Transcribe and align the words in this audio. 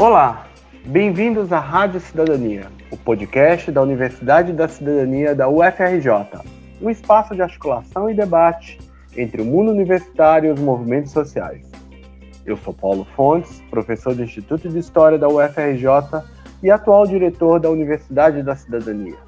Olá, 0.00 0.46
bem-vindos 0.86 1.52
à 1.52 1.58
Rádio 1.58 1.98
Cidadania, 1.98 2.68
o 2.88 2.96
podcast 2.96 3.68
da 3.72 3.82
Universidade 3.82 4.52
da 4.52 4.68
Cidadania 4.68 5.34
da 5.34 5.48
UFRJ, 5.48 6.40
um 6.80 6.88
espaço 6.88 7.34
de 7.34 7.42
articulação 7.42 8.08
e 8.08 8.14
debate 8.14 8.78
entre 9.16 9.42
o 9.42 9.44
mundo 9.44 9.72
universitário 9.72 10.50
e 10.50 10.52
os 10.52 10.60
movimentos 10.60 11.10
sociais. 11.10 11.68
Eu 12.46 12.56
sou 12.58 12.72
Paulo 12.72 13.08
Fontes, 13.16 13.60
professor 13.70 14.14
do 14.14 14.22
Instituto 14.22 14.68
de 14.68 14.78
História 14.78 15.18
da 15.18 15.26
UFRJ 15.28 16.22
e 16.62 16.70
atual 16.70 17.04
diretor 17.04 17.58
da 17.58 17.68
Universidade 17.68 18.40
da 18.40 18.54
Cidadania. 18.54 19.18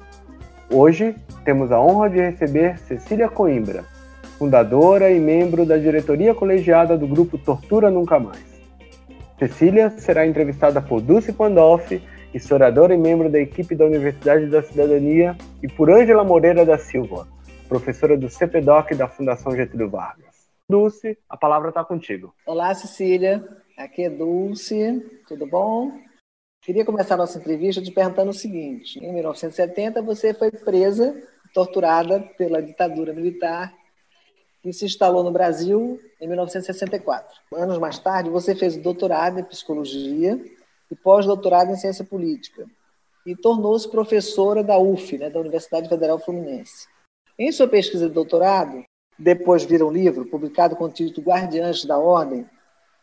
Hoje 0.71 1.13
temos 1.43 1.69
a 1.73 1.81
honra 1.81 2.09
de 2.09 2.21
receber 2.21 2.77
Cecília 2.77 3.27
Coimbra, 3.27 3.83
fundadora 4.39 5.11
e 5.11 5.19
membro 5.19 5.65
da 5.65 5.75
diretoria 5.75 6.33
colegiada 6.33 6.97
do 6.97 7.07
grupo 7.07 7.37
Tortura 7.37 7.91
Nunca 7.91 8.17
Mais. 8.17 8.50
Cecília 9.41 9.89
será 9.97 10.27
entrevistada 10.27 10.79
por 10.79 11.01
Dulce 11.01 11.33
Pandolfi, 11.33 11.99
historiadora 12.31 12.93
e 12.93 12.97
membro 12.97 13.27
da 13.27 13.39
equipe 13.39 13.73
da 13.73 13.85
Universidade 13.85 14.45
da 14.45 14.61
Cidadania, 14.61 15.35
e 15.63 15.67
por 15.67 15.89
Ângela 15.89 16.23
Moreira 16.23 16.63
da 16.63 16.77
Silva, 16.77 17.27
professora 17.67 18.15
do 18.15 18.29
CPDOC 18.29 18.93
da 18.93 19.07
Fundação 19.07 19.55
Getúlio 19.55 19.89
Vargas. 19.89 20.47
Dulce, 20.69 21.17
a 21.27 21.35
palavra 21.35 21.69
está 21.69 21.83
contigo. 21.83 22.35
Olá, 22.45 22.71
Cecília. 22.75 23.43
Aqui 23.75 24.03
é 24.03 24.11
Dulce. 24.11 25.03
Tudo 25.27 25.47
bom? 25.47 25.91
Queria 26.61 26.85
começar 26.85 27.17
nossa 27.17 27.39
entrevista 27.39 27.81
te 27.81 27.91
perguntando 27.91 28.29
o 28.29 28.35
seguinte: 28.35 28.99
em 28.99 29.11
1970 29.11 30.03
você 30.03 30.35
foi 30.35 30.51
presa, 30.51 31.19
torturada 31.51 32.19
pela 32.37 32.61
ditadura 32.61 33.11
militar 33.11 33.73
que 34.61 34.71
se 34.71 34.85
instalou 34.85 35.23
no 35.23 35.31
Brasil 35.31 35.99
em 36.19 36.27
1964. 36.27 37.27
Anos 37.53 37.77
mais 37.79 37.97
tarde, 37.97 38.29
você 38.29 38.55
fez 38.55 38.77
doutorado 38.77 39.39
em 39.39 39.43
psicologia 39.43 40.39
e 40.89 40.95
pós-doutorado 40.95 41.71
em 41.71 41.75
ciência 41.75 42.05
política 42.05 42.65
e 43.25 43.35
tornou-se 43.35 43.89
professora 43.89 44.63
da 44.63 44.77
UF, 44.77 45.17
né, 45.17 45.29
da 45.29 45.39
Universidade 45.39 45.89
Federal 45.89 46.19
Fluminense. 46.19 46.87
Em 47.37 47.51
sua 47.51 47.67
pesquisa 47.67 48.07
de 48.07 48.13
doutorado, 48.13 48.83
depois 49.17 49.63
vira 49.63 49.85
um 49.85 49.91
livro 49.91 50.25
publicado 50.25 50.75
com 50.75 50.85
o 50.85 50.91
título 50.91 51.27
Guardiães 51.27 51.85
da 51.85 51.97
Ordem, 51.97 52.47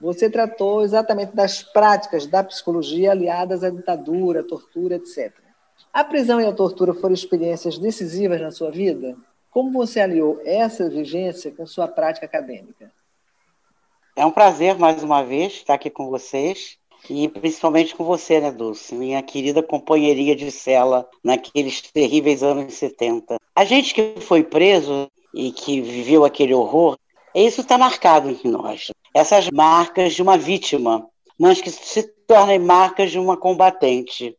você 0.00 0.30
tratou 0.30 0.83
exatamente 0.83 1.34
das 1.34 1.62
práticas 1.62 2.27
da 2.27 2.44
psicologia 2.44 3.11
aliadas 3.11 3.64
à 3.64 3.70
ditadura, 3.70 4.40
à 4.40 4.44
tortura, 4.44 4.94
etc. 4.94 5.33
A 5.92 6.05
prisão 6.05 6.40
e 6.40 6.46
a 6.46 6.52
tortura 6.52 6.94
foram 6.94 7.14
experiências 7.14 7.78
decisivas 7.78 8.40
na 8.40 8.52
sua 8.52 8.70
vida? 8.70 9.16
Como 9.50 9.72
você 9.72 10.00
aliou 10.00 10.41
essa 10.44 10.88
vivência 10.88 11.50
com 11.50 11.66
sua 11.66 11.88
prática 11.88 12.27
acadêmica? 12.27 12.92
É 14.14 14.27
um 14.27 14.30
prazer, 14.30 14.77
mais 14.78 15.02
uma 15.02 15.22
vez, 15.22 15.55
estar 15.55 15.74
aqui 15.74 15.90
com 15.90 16.10
vocês. 16.10 16.77
E 17.08 17.28
principalmente 17.28 17.94
com 17.94 18.05
você, 18.05 18.40
né, 18.40 18.50
Dulce? 18.50 18.94
Minha 18.94 19.22
querida 19.22 19.62
companheirinha 19.62 20.34
de 20.34 20.50
cela 20.50 21.08
naqueles 21.22 21.80
terríveis 21.80 22.42
anos 22.42 22.74
70. 22.74 23.36
A 23.55 23.64
gente 23.64 23.94
que 23.94 24.20
foi 24.20 24.42
preso 24.42 25.08
e 25.32 25.52
que 25.52 25.80
viveu 25.80 26.24
aquele 26.24 26.52
horror, 26.52 26.98
isso 27.34 27.60
está 27.60 27.78
marcado 27.78 28.28
em 28.30 28.50
nós. 28.50 28.90
Essas 29.14 29.48
marcas 29.50 30.14
de 30.14 30.22
uma 30.22 30.36
vítima, 30.36 31.08
mas 31.38 31.60
que 31.60 31.70
se 31.70 32.02
tornem 32.27 32.58
marcas 32.58 33.10
de 33.10 33.18
uma 33.18 33.36
combatente 33.36 34.36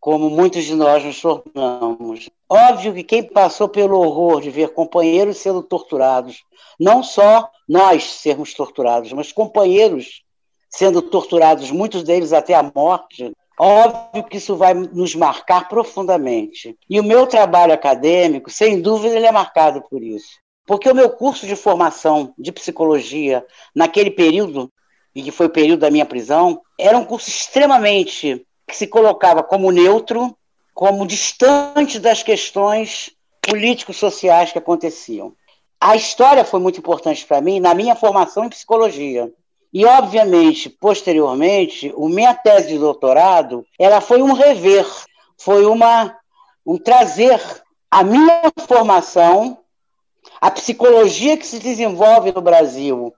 como 0.00 0.30
muitos 0.30 0.64
de 0.64 0.74
nós 0.74 1.04
nos 1.04 1.20
tornamos. 1.20 2.30
Óbvio 2.48 2.94
que 2.94 3.02
quem 3.02 3.22
passou 3.22 3.68
pelo 3.68 3.98
horror 3.98 4.40
de 4.40 4.50
ver 4.50 4.70
companheiros 4.70 5.38
sendo 5.38 5.62
torturados, 5.62 6.44
não 6.78 7.02
só 7.02 7.50
nós 7.68 8.04
sermos 8.04 8.54
torturados, 8.54 9.12
mas 9.12 9.32
companheiros 9.32 10.22
sendo 10.70 11.02
torturados, 11.02 11.70
muitos 11.70 12.02
deles 12.02 12.32
até 12.32 12.54
a 12.54 12.70
morte, 12.74 13.32
óbvio 13.58 14.24
que 14.24 14.36
isso 14.36 14.54
vai 14.56 14.74
nos 14.74 15.14
marcar 15.14 15.68
profundamente. 15.68 16.76
E 16.88 17.00
o 17.00 17.04
meu 17.04 17.26
trabalho 17.26 17.72
acadêmico, 17.72 18.50
sem 18.50 18.80
dúvida, 18.80 19.16
ele 19.16 19.26
é 19.26 19.32
marcado 19.32 19.82
por 19.82 20.02
isso. 20.02 20.38
Porque 20.66 20.88
o 20.88 20.94
meu 20.94 21.10
curso 21.10 21.46
de 21.46 21.56
formação 21.56 22.34
de 22.38 22.52
psicologia, 22.52 23.44
naquele 23.74 24.10
período, 24.10 24.70
e 25.14 25.22
que 25.22 25.30
foi 25.30 25.46
o 25.46 25.50
período 25.50 25.80
da 25.80 25.90
minha 25.90 26.04
prisão, 26.04 26.60
era 26.78 26.96
um 26.96 27.04
curso 27.04 27.28
extremamente 27.28 28.46
que 28.68 28.76
se 28.76 28.86
colocava 28.86 29.42
como 29.42 29.72
neutro, 29.72 30.36
como 30.74 31.06
distante 31.06 31.98
das 31.98 32.22
questões 32.22 33.10
políticos-sociais 33.40 34.52
que 34.52 34.58
aconteciam. 34.58 35.32
A 35.80 35.96
história 35.96 36.44
foi 36.44 36.60
muito 36.60 36.78
importante 36.78 37.24
para 37.24 37.40
mim 37.40 37.60
na 37.60 37.72
minha 37.74 37.96
formação 37.96 38.44
em 38.44 38.50
psicologia. 38.50 39.32
E, 39.72 39.84
obviamente, 39.84 40.68
posteriormente, 40.68 41.92
a 41.96 42.08
minha 42.08 42.34
tese 42.34 42.68
de 42.68 42.78
doutorado 42.78 43.66
ela 43.78 44.00
foi 44.00 44.22
um 44.22 44.32
rever, 44.32 44.86
foi 45.36 45.64
uma, 45.64 46.16
um 46.64 46.78
trazer 46.78 47.40
a 47.90 48.02
minha 48.02 48.52
formação, 48.66 49.58
a 50.40 50.50
psicologia 50.50 51.36
que 51.36 51.46
se 51.46 51.58
desenvolve 51.58 52.32
no 52.32 52.40
Brasil 52.40 53.14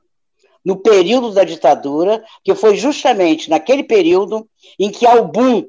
no 0.64 0.76
período 0.76 1.32
da 1.32 1.44
ditadura, 1.44 2.22
que 2.44 2.54
foi 2.54 2.76
justamente 2.76 3.48
naquele 3.48 3.82
período 3.82 4.48
em 4.78 4.90
que 4.90 5.06
há 5.06 5.14
o 5.14 5.26
boom 5.26 5.66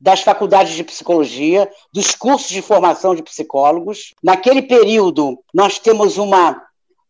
das 0.00 0.20
faculdades 0.20 0.74
de 0.74 0.82
psicologia, 0.82 1.70
dos 1.92 2.14
cursos 2.14 2.48
de 2.48 2.60
formação 2.60 3.14
de 3.14 3.22
psicólogos. 3.22 4.14
Naquele 4.20 4.60
período, 4.60 5.38
nós 5.54 5.78
temos 5.78 6.18
uma, 6.18 6.60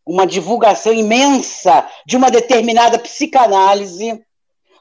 uma 0.04 0.26
divulgação 0.26 0.92
imensa 0.92 1.88
de 2.06 2.18
uma 2.18 2.30
determinada 2.30 2.98
psicanálise, 2.98 4.22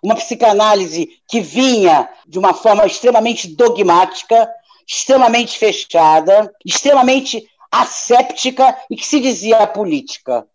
uma 0.03 0.15
psicanálise 0.15 1.09
que 1.25 1.39
vinha 1.39 2.09
de 2.27 2.37
uma 2.37 2.53
forma 2.53 2.85
extremamente 2.85 3.47
dogmática, 3.47 4.49
extremamente 4.85 5.57
fechada, 5.57 6.53
extremamente 6.65 7.47
asséptica 7.71 8.77
e 8.89 8.97
que 8.97 9.07
se 9.07 9.21
dizia 9.21 9.65
política. 9.67 10.45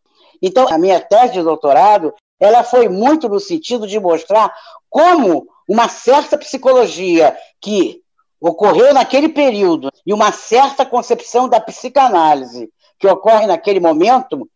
Então, 0.40 0.66
a 0.68 0.78
minha 0.78 1.00
tese 1.00 1.34
de 1.34 1.42
doutorado, 1.42 2.14
ela 2.38 2.62
foi 2.62 2.88
muito 2.88 3.28
no 3.28 3.40
sentido 3.40 3.86
de 3.86 3.98
mostrar 3.98 4.54
como 4.88 5.46
uma 5.68 5.88
certa 5.88 6.38
psicologia 6.38 7.36
que 7.60 8.00
ocorreu 8.40 8.92
naquele 8.92 9.28
período 9.28 9.90
e 10.06 10.12
uma 10.12 10.30
certa 10.30 10.84
concepção 10.84 11.48
da 11.48 11.60
psicanálise 11.60 12.70
que 12.98 13.06
ocorre 13.06 13.46
naquele 13.46 13.80
momento 13.80 14.48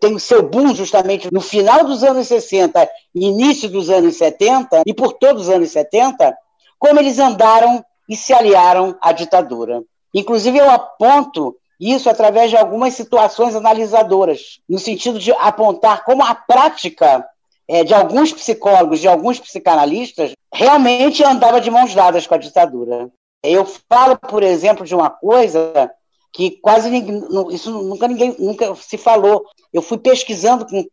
tem 0.00 0.14
o 0.14 0.20
seu 0.20 0.42
boom 0.42 0.74
justamente 0.74 1.32
no 1.32 1.40
final 1.40 1.84
dos 1.84 2.02
anos 2.04 2.28
60 2.28 2.88
início 3.14 3.68
dos 3.68 3.90
anos 3.90 4.16
70 4.16 4.82
e 4.86 4.94
por 4.94 5.14
todos 5.14 5.42
os 5.42 5.48
anos 5.48 5.70
70, 5.70 6.36
como 6.78 7.00
eles 7.00 7.18
andaram 7.18 7.84
e 8.08 8.16
se 8.16 8.32
aliaram 8.32 8.96
à 9.00 9.12
ditadura. 9.12 9.82
Inclusive, 10.12 10.58
eu 10.58 10.70
aponto 10.70 11.56
isso 11.92 12.08
através 12.08 12.50
de 12.50 12.56
algumas 12.56 12.94
situações 12.94 13.54
analisadoras, 13.54 14.60
no 14.68 14.78
sentido 14.78 15.18
de 15.18 15.32
apontar 15.32 16.04
como 16.04 16.22
a 16.22 16.34
prática 16.34 17.26
é, 17.68 17.82
de 17.82 17.94
alguns 17.94 18.32
psicólogos, 18.32 19.00
de 19.00 19.08
alguns 19.08 19.38
psicanalistas, 19.40 20.32
realmente 20.52 21.24
andava 21.24 21.60
de 21.60 21.70
mãos 21.70 21.94
dadas 21.94 22.26
com 22.26 22.34
a 22.34 22.38
ditadura. 22.38 23.10
Eu 23.42 23.66
falo, 23.88 24.16
por 24.16 24.42
exemplo, 24.42 24.86
de 24.86 24.94
uma 24.94 25.10
coisa 25.10 25.90
que 26.32 26.52
quase 26.62 26.90
ninguém, 26.90 27.22
isso 27.50 27.70
nunca 27.70 28.08
ninguém 28.08 28.34
nunca 28.38 28.74
se 28.74 28.96
falou. 28.96 29.44
Eu 29.72 29.82
fui 29.82 29.98
pesquisando 29.98 30.66
com 30.66 30.84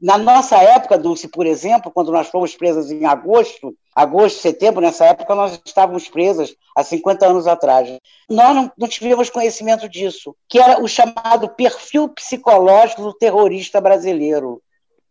na 0.00 0.16
nossa 0.16 0.56
época, 0.56 0.96
Dulce, 0.96 1.28
por 1.28 1.44
exemplo, 1.44 1.90
quando 1.92 2.10
nós 2.10 2.28
fomos 2.28 2.56
presas 2.56 2.90
em 2.90 3.04
agosto, 3.04 3.74
agosto, 3.94 4.40
setembro, 4.40 4.80
nessa 4.80 5.04
época 5.04 5.34
nós 5.34 5.60
estávamos 5.62 6.08
presas 6.08 6.54
há 6.74 6.82
50 6.82 7.26
anos 7.26 7.46
atrás. 7.46 7.98
Nós 8.28 8.56
não, 8.56 8.72
não 8.78 8.88
tivemos 8.88 9.28
conhecimento 9.28 9.88
disso, 9.88 10.34
que 10.48 10.58
era 10.58 10.82
o 10.82 10.88
chamado 10.88 11.50
perfil 11.50 12.08
psicológico 12.08 13.02
do 13.02 13.12
terrorista 13.12 13.78
brasileiro. 13.78 14.62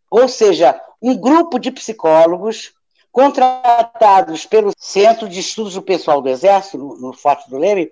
Ou 0.09 0.27
seja, 0.27 0.81
um 0.99 1.15
grupo 1.15 1.59
de 1.59 1.71
psicólogos 1.71 2.73
contratados 3.11 4.45
pelo 4.45 4.71
Centro 4.75 5.29
de 5.29 5.39
Estudos 5.39 5.75
do 5.75 5.83
Pessoal 5.83 6.19
do 6.19 6.29
Exército, 6.29 6.79
no, 6.79 6.97
no 6.97 7.13
Forte 7.13 7.47
do 7.47 7.59
Leme, 7.59 7.91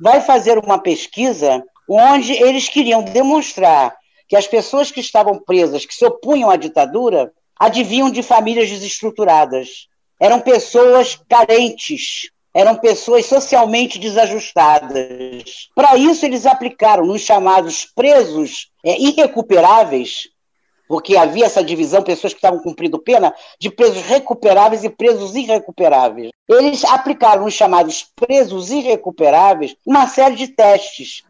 vai 0.00 0.22
fazer 0.22 0.56
uma 0.56 0.78
pesquisa 0.78 1.62
onde 1.88 2.32
eles 2.32 2.68
queriam 2.68 3.02
demonstrar 3.02 3.96
que 4.28 4.36
as 4.36 4.46
pessoas 4.46 4.90
que 4.90 5.00
estavam 5.00 5.38
presas, 5.38 5.86
que 5.86 5.94
se 5.94 6.04
opunham 6.04 6.50
à 6.50 6.56
ditadura, 6.56 7.32
adivinham 7.58 8.10
de 8.10 8.22
famílias 8.22 8.68
desestruturadas. 8.68 9.88
Eram 10.20 10.40
pessoas 10.40 11.18
carentes, 11.28 12.30
eram 12.52 12.76
pessoas 12.76 13.24
socialmente 13.24 13.98
desajustadas. 13.98 15.68
Para 15.74 15.96
isso, 15.96 16.26
eles 16.26 16.44
aplicaram 16.44 17.06
nos 17.06 17.22
chamados 17.22 17.86
presos 17.86 18.70
é, 18.84 19.00
irrecuperáveis, 19.00 20.28
porque 20.86 21.16
havia 21.16 21.46
essa 21.46 21.62
divisão, 21.64 22.02
pessoas 22.02 22.32
que 22.32 22.38
estavam 22.38 22.60
cumprindo 22.60 22.98
pena, 22.98 23.34
de 23.58 23.70
presos 23.70 24.02
recuperáveis 24.02 24.84
e 24.84 24.90
presos 24.90 25.34
irrecuperáveis. 25.34 26.30
Eles 26.48 26.84
aplicaram 26.84 27.44
nos 27.44 27.54
chamados 27.54 28.06
presos 28.16 28.70
irrecuperáveis 28.70 29.76
uma 29.86 30.06
série 30.06 30.34
de 30.34 30.48
testes 30.48 31.22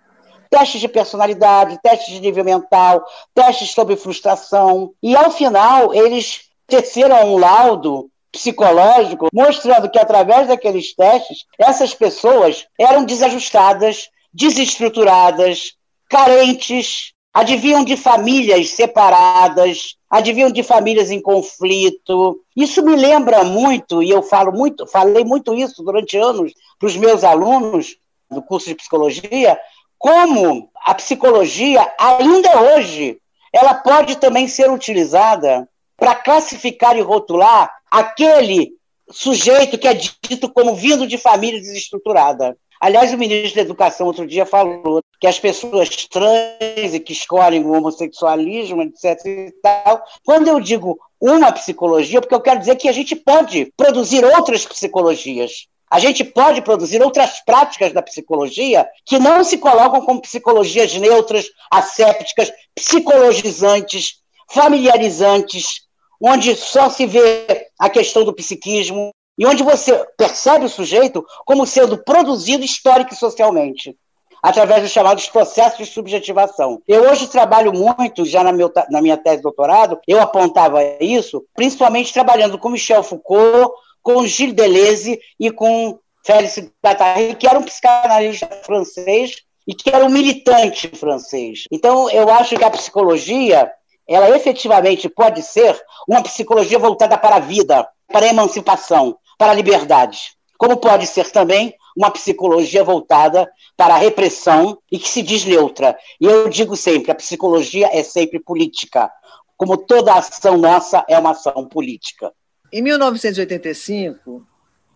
testes 0.50 0.80
de 0.80 0.88
personalidade, 0.88 1.78
testes 1.82 2.14
de 2.14 2.20
nível 2.20 2.44
mental, 2.44 3.04
testes 3.34 3.70
sobre 3.70 3.96
frustração. 3.96 4.92
E, 5.02 5.16
ao 5.16 5.30
final, 5.30 5.94
eles 5.94 6.42
teceram 6.66 7.34
um 7.34 7.38
laudo 7.38 8.10
psicológico, 8.30 9.28
mostrando 9.32 9.90
que 9.90 9.98
através 9.98 10.48
daqueles 10.48 10.94
testes, 10.94 11.44
essas 11.58 11.94
pessoas 11.94 12.66
eram 12.78 13.04
desajustadas, 13.04 14.08
desestruturadas, 14.32 15.74
carentes, 16.08 17.12
advinham 17.32 17.84
de 17.84 17.96
famílias 17.96 18.70
separadas, 18.70 19.96
advinham 20.10 20.50
de 20.50 20.62
famílias 20.62 21.10
em 21.10 21.20
conflito. 21.20 22.40
Isso 22.56 22.82
me 22.84 22.96
lembra 22.96 23.44
muito, 23.44 24.02
e 24.02 24.10
eu 24.10 24.22
falo 24.22 24.52
muito, 24.52 24.86
falei 24.86 25.24
muito 25.24 25.54
isso 25.54 25.82
durante 25.82 26.16
anos 26.16 26.52
para 26.78 26.86
os 26.86 26.96
meus 26.96 27.24
alunos 27.24 27.96
do 28.30 28.42
curso 28.42 28.68
de 28.68 28.74
psicologia, 28.74 29.58
como 29.98 30.70
a 30.86 30.94
psicologia, 30.94 31.92
ainda 31.98 32.74
hoje, 32.74 33.18
ela 33.52 33.74
pode 33.74 34.16
também 34.16 34.46
ser 34.46 34.70
utilizada 34.70 35.68
para 35.96 36.14
classificar 36.14 36.96
e 36.96 37.00
rotular 37.00 37.72
aquele 37.90 38.72
sujeito 39.10 39.78
que 39.78 39.88
é 39.88 39.94
dito 39.94 40.48
como 40.50 40.74
vindo 40.74 41.06
de 41.06 41.18
família 41.18 41.60
desestruturada. 41.60 42.56
Aliás, 42.80 43.12
o 43.12 43.18
ministro 43.18 43.56
da 43.56 43.62
Educação 43.62 44.06
outro 44.06 44.26
dia 44.26 44.46
falou 44.46 45.02
que 45.20 45.26
as 45.26 45.40
pessoas 45.40 45.88
trans 46.06 46.94
e 46.94 47.00
que 47.00 47.12
escolhem 47.12 47.64
o 47.64 47.72
homossexualismo, 47.72 48.82
etc. 48.82 49.26
E 49.26 49.52
tal. 49.60 50.00
Quando 50.24 50.46
eu 50.46 50.60
digo 50.60 50.96
uma 51.20 51.50
psicologia, 51.50 52.20
porque 52.20 52.34
eu 52.34 52.40
quero 52.40 52.60
dizer 52.60 52.76
que 52.76 52.88
a 52.88 52.92
gente 52.92 53.16
pode 53.16 53.72
produzir 53.76 54.24
outras 54.24 54.64
psicologias. 54.64 55.66
A 55.90 55.98
gente 55.98 56.22
pode 56.22 56.60
produzir 56.62 57.02
outras 57.02 57.40
práticas 57.40 57.92
da 57.92 58.02
psicologia 58.02 58.86
que 59.06 59.18
não 59.18 59.42
se 59.42 59.58
colocam 59.58 60.00
como 60.02 60.20
psicologias 60.20 60.94
neutras, 60.94 61.46
assépticas, 61.70 62.52
psicologizantes, 62.74 64.16
familiarizantes, 64.50 65.82
onde 66.20 66.54
só 66.54 66.90
se 66.90 67.06
vê 67.06 67.68
a 67.78 67.88
questão 67.88 68.24
do 68.24 68.34
psiquismo 68.34 69.10
e 69.38 69.46
onde 69.46 69.62
você 69.62 70.04
percebe 70.16 70.64
o 70.64 70.68
sujeito 70.68 71.24
como 71.46 71.66
sendo 71.66 72.02
produzido 72.02 72.64
histórico 72.64 73.14
e 73.14 73.16
socialmente 73.16 73.96
através 74.42 74.82
dos 74.82 74.92
chamados 74.92 75.28
processos 75.28 75.78
de 75.78 75.86
subjetivação. 75.86 76.80
Eu 76.86 77.10
hoje 77.10 77.28
trabalho 77.28 77.72
muito, 77.72 78.24
já 78.24 78.42
na, 78.42 78.52
meu, 78.52 78.72
na 78.90 79.02
minha 79.02 79.16
tese 79.16 79.38
de 79.38 79.42
doutorado, 79.42 79.98
eu 80.06 80.20
apontava 80.20 80.80
isso, 81.00 81.44
principalmente 81.54 82.12
trabalhando 82.12 82.58
com 82.58 82.70
Michel 82.70 83.02
Foucault, 83.02 83.72
com 84.08 84.26
Gilles 84.26 84.54
Deleuze 84.54 85.20
e 85.38 85.50
com 85.50 85.98
Félix 86.24 86.58
Guattari, 86.82 87.34
que 87.34 87.46
era 87.46 87.58
um 87.58 87.62
psicanalista 87.62 88.48
francês 88.64 89.42
e 89.66 89.74
que 89.74 89.90
era 89.90 90.02
um 90.02 90.08
militante 90.08 90.88
francês. 90.88 91.64
Então, 91.70 92.08
eu 92.08 92.30
acho 92.30 92.56
que 92.56 92.64
a 92.64 92.70
psicologia, 92.70 93.70
ela 94.08 94.34
efetivamente 94.34 95.10
pode 95.10 95.42
ser 95.42 95.78
uma 96.08 96.22
psicologia 96.22 96.78
voltada 96.78 97.18
para 97.18 97.36
a 97.36 97.38
vida, 97.38 97.86
para 98.10 98.24
a 98.24 98.30
emancipação, 98.30 99.18
para 99.36 99.50
a 99.50 99.54
liberdade. 99.54 100.32
Como 100.56 100.78
pode 100.78 101.06
ser 101.06 101.30
também 101.30 101.74
uma 101.94 102.10
psicologia 102.10 102.82
voltada 102.82 103.46
para 103.76 103.94
a 103.94 103.98
repressão 103.98 104.78
e 104.90 104.98
que 104.98 105.08
se 105.08 105.20
diz 105.20 105.44
neutra. 105.44 105.94
E 106.18 106.24
eu 106.24 106.48
digo 106.48 106.74
sempre, 106.76 107.12
a 107.12 107.14
psicologia 107.14 107.90
é 107.92 108.02
sempre 108.02 108.40
política, 108.40 109.12
como 109.54 109.76
toda 109.76 110.14
ação 110.14 110.56
nossa 110.56 111.04
é 111.06 111.18
uma 111.18 111.32
ação 111.32 111.68
política. 111.68 112.32
Em 112.70 112.82
1985, 112.82 114.46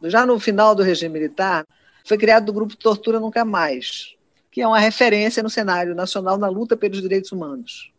já 0.05 0.27
no 0.27 0.39
final 0.39 0.75
do 0.75 0.83
regime 0.83 1.15
militar, 1.15 1.67
foi 2.05 2.19
criado 2.19 2.51
o 2.51 2.53
grupo 2.53 2.77
Tortura 2.77 3.19
Nunca 3.19 3.47
Mais, 3.47 4.15
que 4.51 4.61
é 4.61 4.67
uma 4.67 4.79
referência 4.79 5.43
no 5.43 5.49
cenário 5.49 5.95
nacional 5.95 6.37
na 6.37 6.49
luta 6.49 6.77
pelos 6.77 7.01
direitos 7.01 7.33
humanos. 7.33 7.91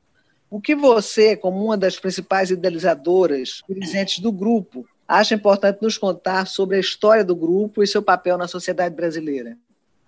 O 0.47 0.61
que 0.61 0.75
você, 0.75 1.35
como 1.35 1.65
uma 1.65 1.75
das 1.75 1.97
principais 1.97 2.51
idealizadoras, 2.51 3.63
dirigentes 3.67 4.19
do 4.19 4.31
grupo, 4.31 4.85
acha 5.07 5.33
importante 5.33 5.81
nos 5.81 5.97
contar 5.97 6.45
sobre 6.45 6.77
a 6.77 6.79
história 6.79 7.23
do 7.23 7.35
grupo 7.35 7.81
e 7.81 7.87
seu 7.87 8.03
papel 8.03 8.37
na 8.37 8.47
sociedade 8.47 8.93
brasileira? 8.93 9.57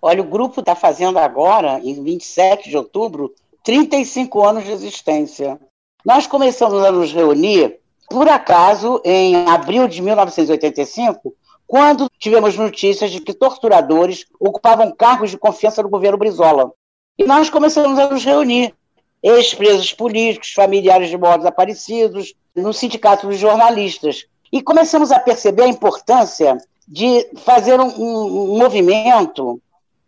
Olha, 0.00 0.20
o 0.20 0.30
grupo 0.30 0.60
está 0.60 0.76
fazendo 0.76 1.18
agora, 1.18 1.80
em 1.80 2.00
27 2.04 2.70
de 2.70 2.76
outubro, 2.76 3.34
35 3.64 4.44
anos 4.44 4.64
de 4.64 4.70
existência. 4.70 5.58
Nós 6.04 6.28
começamos 6.28 6.84
a 6.84 6.92
nos 6.92 7.12
reunir 7.12 7.80
por 8.08 8.28
acaso, 8.28 9.00
em 9.04 9.48
abril 9.48 9.88
de 9.88 10.00
1985, 10.00 11.34
quando 11.66 12.10
tivemos 12.18 12.56
notícias 12.56 13.10
de 13.10 13.20
que 13.20 13.34
torturadores 13.34 14.24
ocupavam 14.38 14.94
cargos 14.94 15.30
de 15.30 15.38
confiança 15.38 15.82
no 15.82 15.88
governo 15.88 16.18
Brizola. 16.18 16.72
E 17.18 17.24
nós 17.24 17.50
começamos 17.50 17.98
a 17.98 18.08
nos 18.08 18.24
reunir, 18.24 18.74
ex-presos 19.22 19.92
políticos, 19.92 20.52
familiares 20.52 21.08
de 21.08 21.18
mortos 21.18 21.40
desaparecidos, 21.40 22.34
no 22.54 22.72
Sindicato 22.72 23.26
dos 23.26 23.38
Jornalistas. 23.38 24.26
E 24.52 24.62
começamos 24.62 25.10
a 25.10 25.18
perceber 25.18 25.64
a 25.64 25.68
importância 25.68 26.56
de 26.86 27.26
fazer 27.38 27.80
um, 27.80 27.88
um 27.88 28.58
movimento 28.58 29.60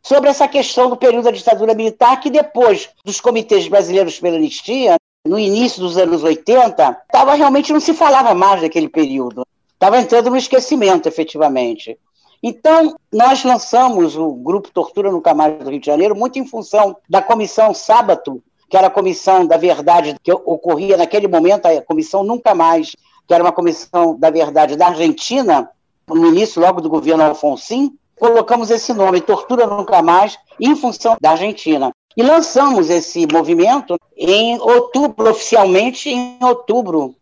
sobre 0.02 0.30
essa 0.30 0.46
questão 0.46 0.88
do 0.88 0.96
período 0.96 1.24
da 1.24 1.30
ditadura 1.32 1.74
militar, 1.74 2.20
que 2.20 2.30
depois 2.30 2.88
dos 3.04 3.20
comitês 3.20 3.66
brasileiros 3.66 4.20
pela 4.20 4.36
anistia, 4.36 4.96
no 5.26 5.38
início 5.38 5.81
dos 5.81 5.97
anos 5.97 6.23
80, 6.23 7.03
tava, 7.11 7.35
realmente 7.35 7.73
não 7.73 7.81
se 7.81 7.94
falava 7.94 8.35
mais 8.35 8.61
daquele 8.61 8.88
período. 8.88 9.47
Estava 9.73 9.99
entrando 9.99 10.31
no 10.31 10.37
esquecimento, 10.37 11.06
efetivamente. 11.06 11.99
Então, 12.43 12.97
nós 13.12 13.44
lançamos 13.44 14.17
o 14.17 14.32
Grupo 14.32 14.70
Tortura 14.70 15.11
no 15.11 15.20
Camargo 15.20 15.65
do 15.65 15.70
Rio 15.70 15.81
de 15.81 15.87
Janeiro 15.87 16.15
muito 16.15 16.38
em 16.38 16.47
função 16.47 16.97
da 17.09 17.20
Comissão 17.20 17.75
Sábato, 17.75 18.43
que 18.69 18.76
era 18.76 18.87
a 18.87 18.91
Comissão 18.91 19.47
da 19.47 19.56
Verdade, 19.56 20.17
que 20.23 20.32
ocorria 20.32 20.97
naquele 20.97 21.26
momento, 21.26 21.67
a 21.67 21.82
Comissão 21.82 22.23
Nunca 22.23 22.55
Mais, 22.55 22.94
que 23.26 23.35
era 23.35 23.43
uma 23.43 23.53
Comissão 23.53 24.17
da 24.19 24.31
Verdade 24.31 24.76
da 24.76 24.88
Argentina, 24.88 25.69
no 26.06 26.26
início 26.26 26.61
logo 26.61 26.81
do 26.81 26.88
governo 26.88 27.25
Alfonsin, 27.25 27.97
colocamos 28.19 28.70
esse 28.70 28.93
nome, 28.93 29.20
Tortura 29.20 29.67
Nunca 29.67 30.03
Mais, 30.03 30.38
em 30.61 30.75
função 30.76 31.17
da 31.20 31.31
Argentina. 31.31 31.93
E 32.19 32.23
lançamos 32.25 32.91
esse 32.91 33.29
movimento 33.32 33.97
em 34.17 34.59
outubro, 34.59 35.31
oficialmente 35.31 36.11
em 36.11 36.37
outubro 36.43 37.15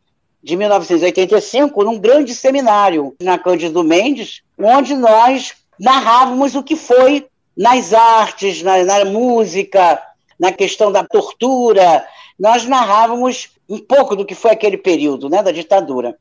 de 0.43 0.57
1985, 0.57 1.85
num 1.85 1.99
grande 1.99 2.35
seminário 2.35 3.15
na 3.21 3.39
Cândido 3.39 3.85
Mendes, 3.85 4.41
onde 4.59 4.95
nós 4.95 5.53
narrávamos 5.79 6.55
o 6.55 6.63
que 6.63 6.77
foi 6.77 7.27
nas 7.55 7.93
artes, 7.93 8.63
na, 8.63 8.83
na 8.85 9.05
música, 9.05 10.03
na 10.41 10.51
questão 10.51 10.91
da 10.91 11.05
tortura. 11.05 12.03
Nós 12.41 12.65
narrávamos 12.65 13.51
um 13.69 13.77
pouco 13.77 14.17
do 14.17 14.25
que 14.25 14.35
foi 14.35 14.53
aquele 14.53 14.79
período 14.79 15.29
né, 15.29 15.43
da 15.43 15.53
ditadura. 15.53 16.17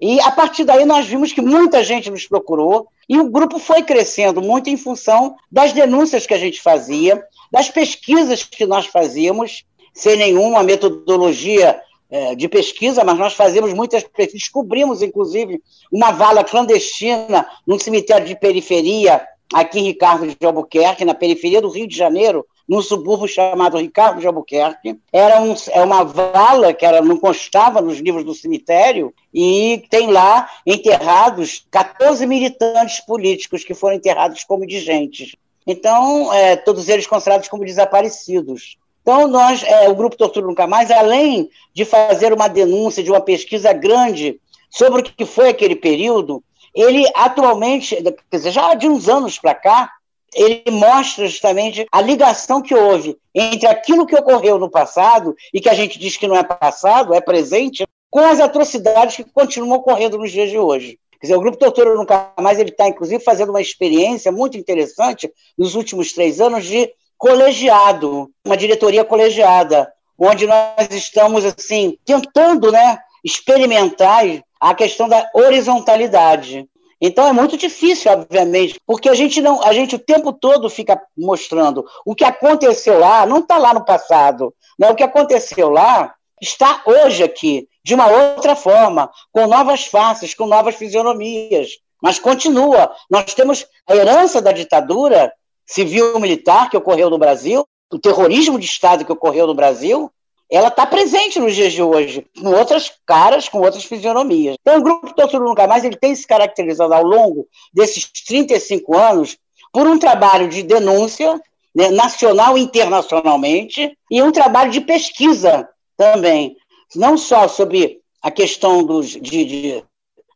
E 0.00 0.20
a 0.20 0.30
partir 0.30 0.62
daí 0.62 0.84
nós 0.84 1.04
vimos 1.04 1.32
que 1.32 1.42
muita 1.42 1.82
gente 1.82 2.08
nos 2.08 2.28
procurou 2.28 2.86
e 3.08 3.18
o 3.18 3.28
grupo 3.28 3.58
foi 3.58 3.82
crescendo 3.82 4.40
muito 4.40 4.70
em 4.70 4.76
função 4.76 5.34
das 5.50 5.72
denúncias 5.72 6.28
que 6.28 6.32
a 6.32 6.38
gente 6.38 6.62
fazia, 6.62 7.20
das 7.50 7.68
pesquisas 7.68 8.42
que 8.42 8.66
nós 8.66 8.86
fazíamos, 8.86 9.64
sem 9.92 10.16
nenhuma 10.16 10.62
metodologia 10.62 11.80
é, 12.10 12.34
de 12.34 12.48
pesquisa, 12.48 13.04
mas 13.04 13.18
nós 13.18 13.34
fazíamos 13.34 13.72
muitas 13.72 14.02
pesquisas, 14.02 14.40
descobrimos, 14.40 15.02
inclusive, 15.02 15.62
uma 15.92 16.10
vala 16.10 16.44
clandestina 16.44 17.46
num 17.66 17.78
cemitério 17.78 18.26
de 18.26 18.36
periferia, 18.36 19.26
aqui 19.52 19.80
em 19.80 19.84
Ricardo 19.84 20.26
de 20.26 20.46
Albuquerque, 20.46 21.04
na 21.04 21.14
periferia 21.14 21.60
do 21.60 21.68
Rio 21.68 21.86
de 21.86 21.96
Janeiro, 21.96 22.46
num 22.68 22.80
subúrbio 22.80 23.26
chamado 23.26 23.78
Ricardo 23.78 24.20
de 24.20 24.26
Albuquerque. 24.26 24.96
Era 25.12 25.40
um, 25.40 25.54
é 25.72 25.82
uma 25.82 26.04
vala 26.04 26.72
que 26.72 26.86
era, 26.86 27.02
não 27.02 27.16
constava 27.16 27.80
nos 27.80 27.98
livros 27.98 28.24
do 28.24 28.34
cemitério, 28.34 29.12
e 29.34 29.84
tem 29.90 30.10
lá 30.10 30.48
enterrados 30.64 31.66
14 31.70 32.24
militantes 32.26 33.00
políticos 33.00 33.64
que 33.64 33.74
foram 33.74 33.96
enterrados 33.96 34.44
como 34.44 34.62
indigentes. 34.62 35.34
Então, 35.66 36.32
é, 36.32 36.56
todos 36.56 36.88
eles 36.88 37.06
considerados 37.06 37.48
como 37.48 37.64
desaparecidos. 37.64 38.78
Então, 39.02 39.28
nós, 39.28 39.62
é, 39.62 39.88
o 39.88 39.94
Grupo 39.94 40.16
Tortura 40.16 40.46
Nunca 40.46 40.66
Mais, 40.66 40.90
além 40.90 41.50
de 41.74 41.84
fazer 41.84 42.32
uma 42.32 42.48
denúncia 42.48 43.02
de 43.02 43.10
uma 43.10 43.20
pesquisa 43.20 43.72
grande 43.72 44.40
sobre 44.70 45.00
o 45.00 45.04
que 45.04 45.24
foi 45.24 45.48
aquele 45.48 45.74
período, 45.74 46.42
ele 46.74 47.04
atualmente, 47.14 47.96
quer 47.96 48.36
dizer, 48.36 48.52
já 48.52 48.74
de 48.74 48.88
uns 48.88 49.08
anos 49.08 49.38
para 49.38 49.54
cá, 49.54 49.90
ele 50.34 50.62
mostra 50.70 51.26
justamente 51.26 51.86
a 51.90 52.00
ligação 52.00 52.62
que 52.62 52.74
houve 52.74 53.18
entre 53.34 53.66
aquilo 53.66 54.06
que 54.06 54.14
ocorreu 54.14 54.58
no 54.58 54.70
passado 54.70 55.34
e 55.52 55.60
que 55.60 55.68
a 55.68 55.74
gente 55.74 55.98
diz 55.98 56.16
que 56.16 56.28
não 56.28 56.36
é 56.36 56.44
passado, 56.44 57.14
é 57.14 57.20
presente, 57.20 57.84
com 58.08 58.20
as 58.20 58.40
atrocidades 58.40 59.16
que 59.16 59.24
continuam 59.24 59.78
ocorrendo 59.78 60.18
nos 60.18 60.30
dias 60.30 60.50
de 60.50 60.58
hoje. 60.58 60.98
Quer 61.20 61.26
dizer, 61.26 61.36
o 61.36 61.40
Grupo 61.40 61.58
Tortura 61.58 61.94
Nunca 61.94 62.32
Mais 62.40 62.58
ele 62.58 62.70
está, 62.70 62.88
inclusive, 62.88 63.22
fazendo 63.22 63.50
uma 63.50 63.60
experiência 63.60 64.32
muito 64.32 64.56
interessante 64.56 65.30
nos 65.56 65.74
últimos 65.74 66.12
três 66.12 66.40
anos 66.40 66.64
de 66.64 66.90
colegiado, 67.18 68.30
uma 68.44 68.56
diretoria 68.56 69.04
colegiada, 69.04 69.92
onde 70.18 70.46
nós 70.46 70.88
estamos 70.90 71.44
assim 71.44 71.98
tentando, 72.06 72.72
né, 72.72 72.98
experimentar 73.22 74.24
a 74.58 74.74
questão 74.74 75.06
da 75.06 75.28
horizontalidade. 75.34 76.66
Então 76.98 77.26
é 77.26 77.32
muito 77.32 77.56
difícil, 77.56 78.10
obviamente, 78.12 78.78
porque 78.86 79.08
a 79.08 79.14
gente 79.14 79.40
não, 79.40 79.62
a 79.62 79.72
gente 79.72 79.96
o 79.96 79.98
tempo 79.98 80.32
todo 80.32 80.68
fica 80.68 81.00
mostrando 81.16 81.84
o 82.04 82.14
que 82.14 82.24
aconteceu 82.24 82.98
lá, 82.98 83.24
não 83.26 83.38
está 83.38 83.58
lá 83.58 83.72
no 83.72 83.84
passado, 83.84 84.54
né? 84.78 84.90
O 84.90 84.94
que 84.94 85.02
aconteceu 85.02 85.70
lá 85.70 86.14
está 86.40 86.82
hoje 86.86 87.22
aqui, 87.22 87.68
de 87.84 87.94
uma 87.94 88.06
outra 88.06 88.56
forma, 88.56 89.10
com 89.32 89.46
novas 89.46 89.86
faces, 89.86 90.34
com 90.34 90.46
novas 90.46 90.74
fisionomias. 90.74 91.70
Mas 92.02 92.18
continua. 92.18 92.94
Nós 93.10 93.34
temos 93.34 93.66
a 93.86 93.94
herança 93.94 94.40
da 94.40 94.52
ditadura 94.52 95.32
civil-militar 95.66 96.70
que 96.70 96.76
ocorreu 96.76 97.10
no 97.10 97.18
Brasil, 97.18 97.64
o 97.92 97.98
terrorismo 97.98 98.58
de 98.58 98.66
Estado 98.66 99.04
que 99.04 99.12
ocorreu 99.12 99.46
no 99.46 99.54
Brasil, 99.54 100.10
ela 100.50 100.68
está 100.68 100.84
presente 100.84 101.38
nos 101.38 101.54
dias 101.54 101.72
de 101.72 101.82
hoje, 101.82 102.26
com 102.40 102.52
outras 102.52 102.92
caras, 103.06 103.48
com 103.48 103.60
outras 103.60 103.84
fisionomias. 103.84 104.56
Então, 104.60 104.78
o 104.78 104.82
Grupo 104.82 105.14
Tortura 105.14 105.44
Nunca 105.44 105.66
Mais 105.66 105.84
ele 105.84 105.96
tem 105.96 106.14
se 106.14 106.26
caracterizado 106.26 106.92
ao 106.92 107.04
longo 107.04 107.46
desses 107.72 108.04
35 108.26 108.96
anos 108.96 109.38
por 109.72 109.86
um 109.86 109.98
trabalho 109.98 110.48
de 110.48 110.64
denúncia, 110.64 111.40
né, 111.72 111.90
nacional 111.90 112.58
e 112.58 112.62
internacionalmente, 112.62 113.96
e 114.10 114.20
um 114.20 114.32
trabalho 114.32 114.72
de 114.72 114.80
pesquisa 114.80 115.68
também, 116.00 116.56
não 116.96 117.18
só 117.18 117.46
sobre 117.46 118.00
a 118.22 118.30
questão 118.30 118.82
dos, 118.82 119.10
de, 119.10 119.44
de 119.44 119.84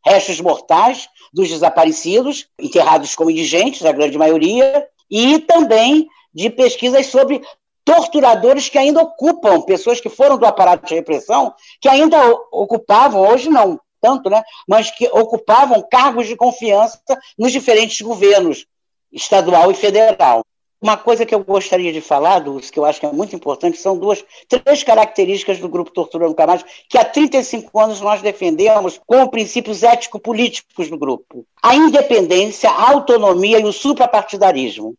restos 0.05 0.39
mortais 0.39 1.09
dos 1.33 1.49
desaparecidos, 1.49 2.47
enterrados 2.59 3.15
como 3.15 3.31
indigentes, 3.31 3.83
a 3.83 3.91
grande 3.91 4.19
maioria, 4.19 4.87
e 5.11 5.39
também 5.39 6.07
de 6.35 6.51
pesquisas 6.51 7.07
sobre 7.07 7.41
torturadores 7.83 8.69
que 8.69 8.77
ainda 8.77 9.01
ocupam, 9.01 9.63
pessoas 9.63 10.03
que 10.03 10.11
foram 10.11 10.37
do 10.37 10.45
aparato 10.45 10.87
de 10.87 10.95
repressão, 10.95 11.55
que 11.81 11.89
ainda 11.89 12.19
ocupavam, 12.53 13.27
hoje 13.27 13.49
não 13.49 13.81
tanto, 14.03 14.29
né, 14.29 14.43
mas 14.69 14.91
que 14.91 15.07
ocupavam 15.07 15.83
cargos 15.91 16.27
de 16.27 16.37
confiança 16.37 17.01
nos 17.39 17.51
diferentes 17.51 18.03
governos, 18.03 18.67
estadual 19.11 19.71
e 19.71 19.75
federal. 19.75 20.45
Uma 20.85 20.99
coisa 20.99 21.25
que 21.25 21.35
eu 21.35 21.43
gostaria 21.43 21.91
de 21.91 22.03
falar, 22.03 22.41
Dulce, 22.41 22.71
que 22.71 22.79
eu 22.79 22.85
acho 22.85 23.01
que 23.01 23.07
é 23.07 23.11
muito 23.11 23.35
importante, 23.35 23.79
são 23.79 23.97
duas, 23.97 24.23
três 24.47 24.83
características 24.83 25.59
do 25.59 25.67
Grupo 25.67 25.91
Tortura 25.91 26.29
Nunca 26.29 26.47
Mais, 26.47 26.63
que 26.91 26.99
há 26.99 27.05
35 27.07 27.81
anos 27.81 28.03
nós 28.03 28.21
defendemos 28.21 29.01
como 29.07 29.31
princípios 29.31 29.83
ético-políticos 29.83 30.91
do 30.91 30.99
grupo. 30.99 31.47
A 31.63 31.75
independência, 31.75 32.69
a 32.69 32.91
autonomia 32.91 33.59
e 33.61 33.65
o 33.65 33.73
suprapartidarismo. 33.73 34.95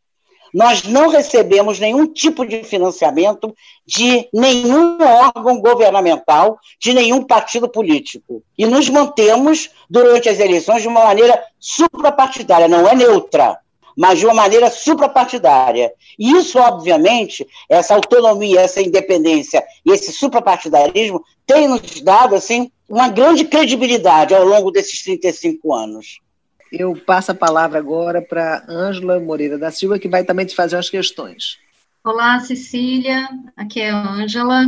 Nós 0.52 0.82
não 0.86 1.08
recebemos 1.08 1.80
nenhum 1.80 2.08
tipo 2.08 2.44
de 2.48 2.64
financiamento 2.64 3.56
de 3.86 4.28
nenhum 4.34 4.98
órgão 5.00 5.62
governamental, 5.62 6.58
de 6.82 6.96
nenhum 6.96 7.22
partido 7.22 7.70
político. 7.70 8.42
E 8.58 8.66
nos 8.66 8.90
mantemos, 8.90 9.70
durante 9.88 10.30
as 10.30 10.40
eleições, 10.40 10.82
de 10.82 10.88
uma 10.88 11.04
maneira 11.04 11.40
suprapartidária, 11.60 12.68
não 12.68 12.88
é 12.88 12.96
neutra 12.96 13.60
mas 13.96 14.20
de 14.20 14.26
uma 14.26 14.34
maneira 14.34 14.70
suprapartidária. 14.70 15.92
E 16.20 16.32
isso, 16.32 16.60
obviamente, 16.60 17.48
essa 17.70 17.96
autonomia, 17.96 18.62
essa 18.62 18.82
independência 18.82 19.64
e 19.86 19.92
esse 19.92 20.12
suprapartidarismo 20.12 21.24
tem 21.46 21.68
nos 21.68 22.02
dado 22.02 22.36
assim, 22.36 22.72
uma 22.90 23.08
grande 23.08 23.46
credibilidade 23.46 24.34
ao 24.34 24.46
longo 24.46 24.72
desses 24.72 25.04
35 25.04 25.74
anos. 25.74 26.20
Eu 26.72 26.96
passo 26.96 27.32
a 27.32 27.36
palavra 27.36 27.80
agora 27.80 28.22
para 28.22 28.66
Ângela 28.68 29.20
Moreira 29.20 29.58
da 29.58 29.72
Silva, 29.72 30.00
que 30.00 30.10
vai 30.10 30.24
também 30.24 30.46
te 30.46 30.56
fazer 30.56 30.76
umas 30.76 30.90
questões. 30.90 31.58
Olá, 32.04 32.40
Cecília. 32.40 33.30
Aqui 33.56 33.82
é 33.82 33.90
a 33.90 34.12
Ângela. 34.12 34.66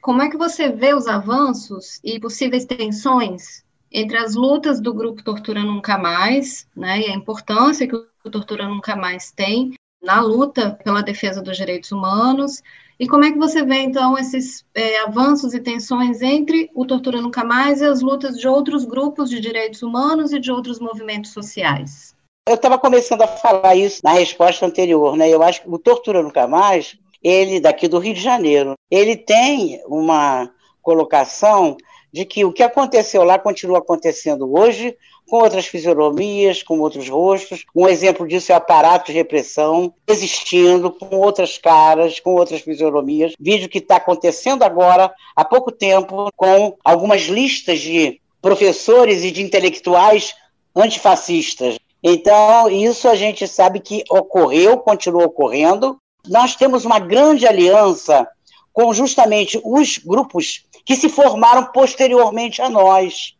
Como 0.00 0.20
é 0.20 0.28
que 0.28 0.36
você 0.36 0.68
vê 0.68 0.94
os 0.94 1.06
avanços 1.06 1.98
e 2.04 2.20
possíveis 2.20 2.66
tensões 2.66 3.63
entre 3.94 4.18
as 4.18 4.34
lutas 4.34 4.80
do 4.80 4.92
grupo 4.92 5.22
Tortura 5.22 5.62
Nunca 5.62 5.96
Mais, 5.96 6.68
né, 6.76 7.02
e 7.02 7.06
a 7.06 7.14
importância 7.14 7.86
que 7.86 7.94
o 7.94 8.30
Tortura 8.30 8.66
Nunca 8.68 8.96
Mais 8.96 9.30
tem 9.30 9.74
na 10.02 10.20
luta 10.20 10.78
pela 10.82 11.00
defesa 11.00 11.40
dos 11.40 11.56
direitos 11.56 11.92
humanos, 11.92 12.60
e 12.98 13.08
como 13.08 13.24
é 13.24 13.32
que 13.32 13.38
você 13.38 13.64
vê, 13.64 13.78
então, 13.78 14.18
esses 14.18 14.64
é, 14.74 15.00
avanços 15.00 15.54
e 15.54 15.60
tensões 15.60 16.22
entre 16.22 16.70
o 16.74 16.84
Tortura 16.84 17.20
Nunca 17.20 17.44
Mais 17.44 17.80
e 17.80 17.84
as 17.84 18.00
lutas 18.00 18.36
de 18.38 18.46
outros 18.46 18.84
grupos 18.84 19.30
de 19.30 19.40
direitos 19.40 19.82
humanos 19.82 20.32
e 20.32 20.40
de 20.40 20.50
outros 20.50 20.78
movimentos 20.78 21.32
sociais? 21.32 22.14
Eu 22.48 22.56
estava 22.56 22.78
começando 22.78 23.22
a 23.22 23.26
falar 23.26 23.74
isso 23.74 24.00
na 24.04 24.12
resposta 24.12 24.66
anterior, 24.66 25.16
né? 25.16 25.28
Eu 25.28 25.42
acho 25.42 25.62
que 25.62 25.68
o 25.68 25.78
Tortura 25.78 26.22
Nunca 26.22 26.46
Mais, 26.46 26.96
ele 27.22 27.58
daqui 27.58 27.88
do 27.88 27.98
Rio 27.98 28.14
de 28.14 28.20
Janeiro, 28.20 28.74
ele 28.90 29.16
tem 29.16 29.82
uma 29.86 30.50
colocação 30.82 31.76
de 32.14 32.24
que 32.24 32.44
o 32.44 32.52
que 32.52 32.62
aconteceu 32.62 33.24
lá 33.24 33.40
continua 33.40 33.78
acontecendo 33.78 34.56
hoje, 34.56 34.96
com 35.28 35.38
outras 35.38 35.66
fisionomias, 35.66 36.62
com 36.62 36.78
outros 36.78 37.08
rostos. 37.08 37.64
Um 37.74 37.88
exemplo 37.88 38.24
disso 38.24 38.52
é 38.52 38.54
o 38.54 38.58
aparato 38.58 39.06
de 39.06 39.18
repressão 39.18 39.92
existindo, 40.06 40.92
com 40.92 41.16
outras 41.16 41.58
caras, 41.58 42.20
com 42.20 42.36
outras 42.36 42.60
fisionomias. 42.60 43.32
Vídeo 43.36 43.68
que 43.68 43.78
está 43.78 43.96
acontecendo 43.96 44.62
agora, 44.62 45.12
há 45.34 45.44
pouco 45.44 45.72
tempo, 45.72 46.30
com 46.36 46.76
algumas 46.84 47.22
listas 47.22 47.80
de 47.80 48.20
professores 48.40 49.24
e 49.24 49.32
de 49.32 49.42
intelectuais 49.42 50.36
antifascistas. 50.76 51.76
Então, 52.00 52.70
isso 52.70 53.08
a 53.08 53.16
gente 53.16 53.48
sabe 53.48 53.80
que 53.80 54.04
ocorreu, 54.08 54.78
continua 54.78 55.24
ocorrendo. 55.24 55.98
Nós 56.28 56.54
temos 56.54 56.84
uma 56.84 57.00
grande 57.00 57.44
aliança 57.44 58.24
com 58.72 58.94
justamente 58.94 59.60
os 59.64 59.98
grupos 59.98 60.64
que 60.84 60.96
se 60.96 61.08
formaram 61.08 61.64
posteriormente 61.72 62.60
a 62.60 62.68
nós 62.68 63.34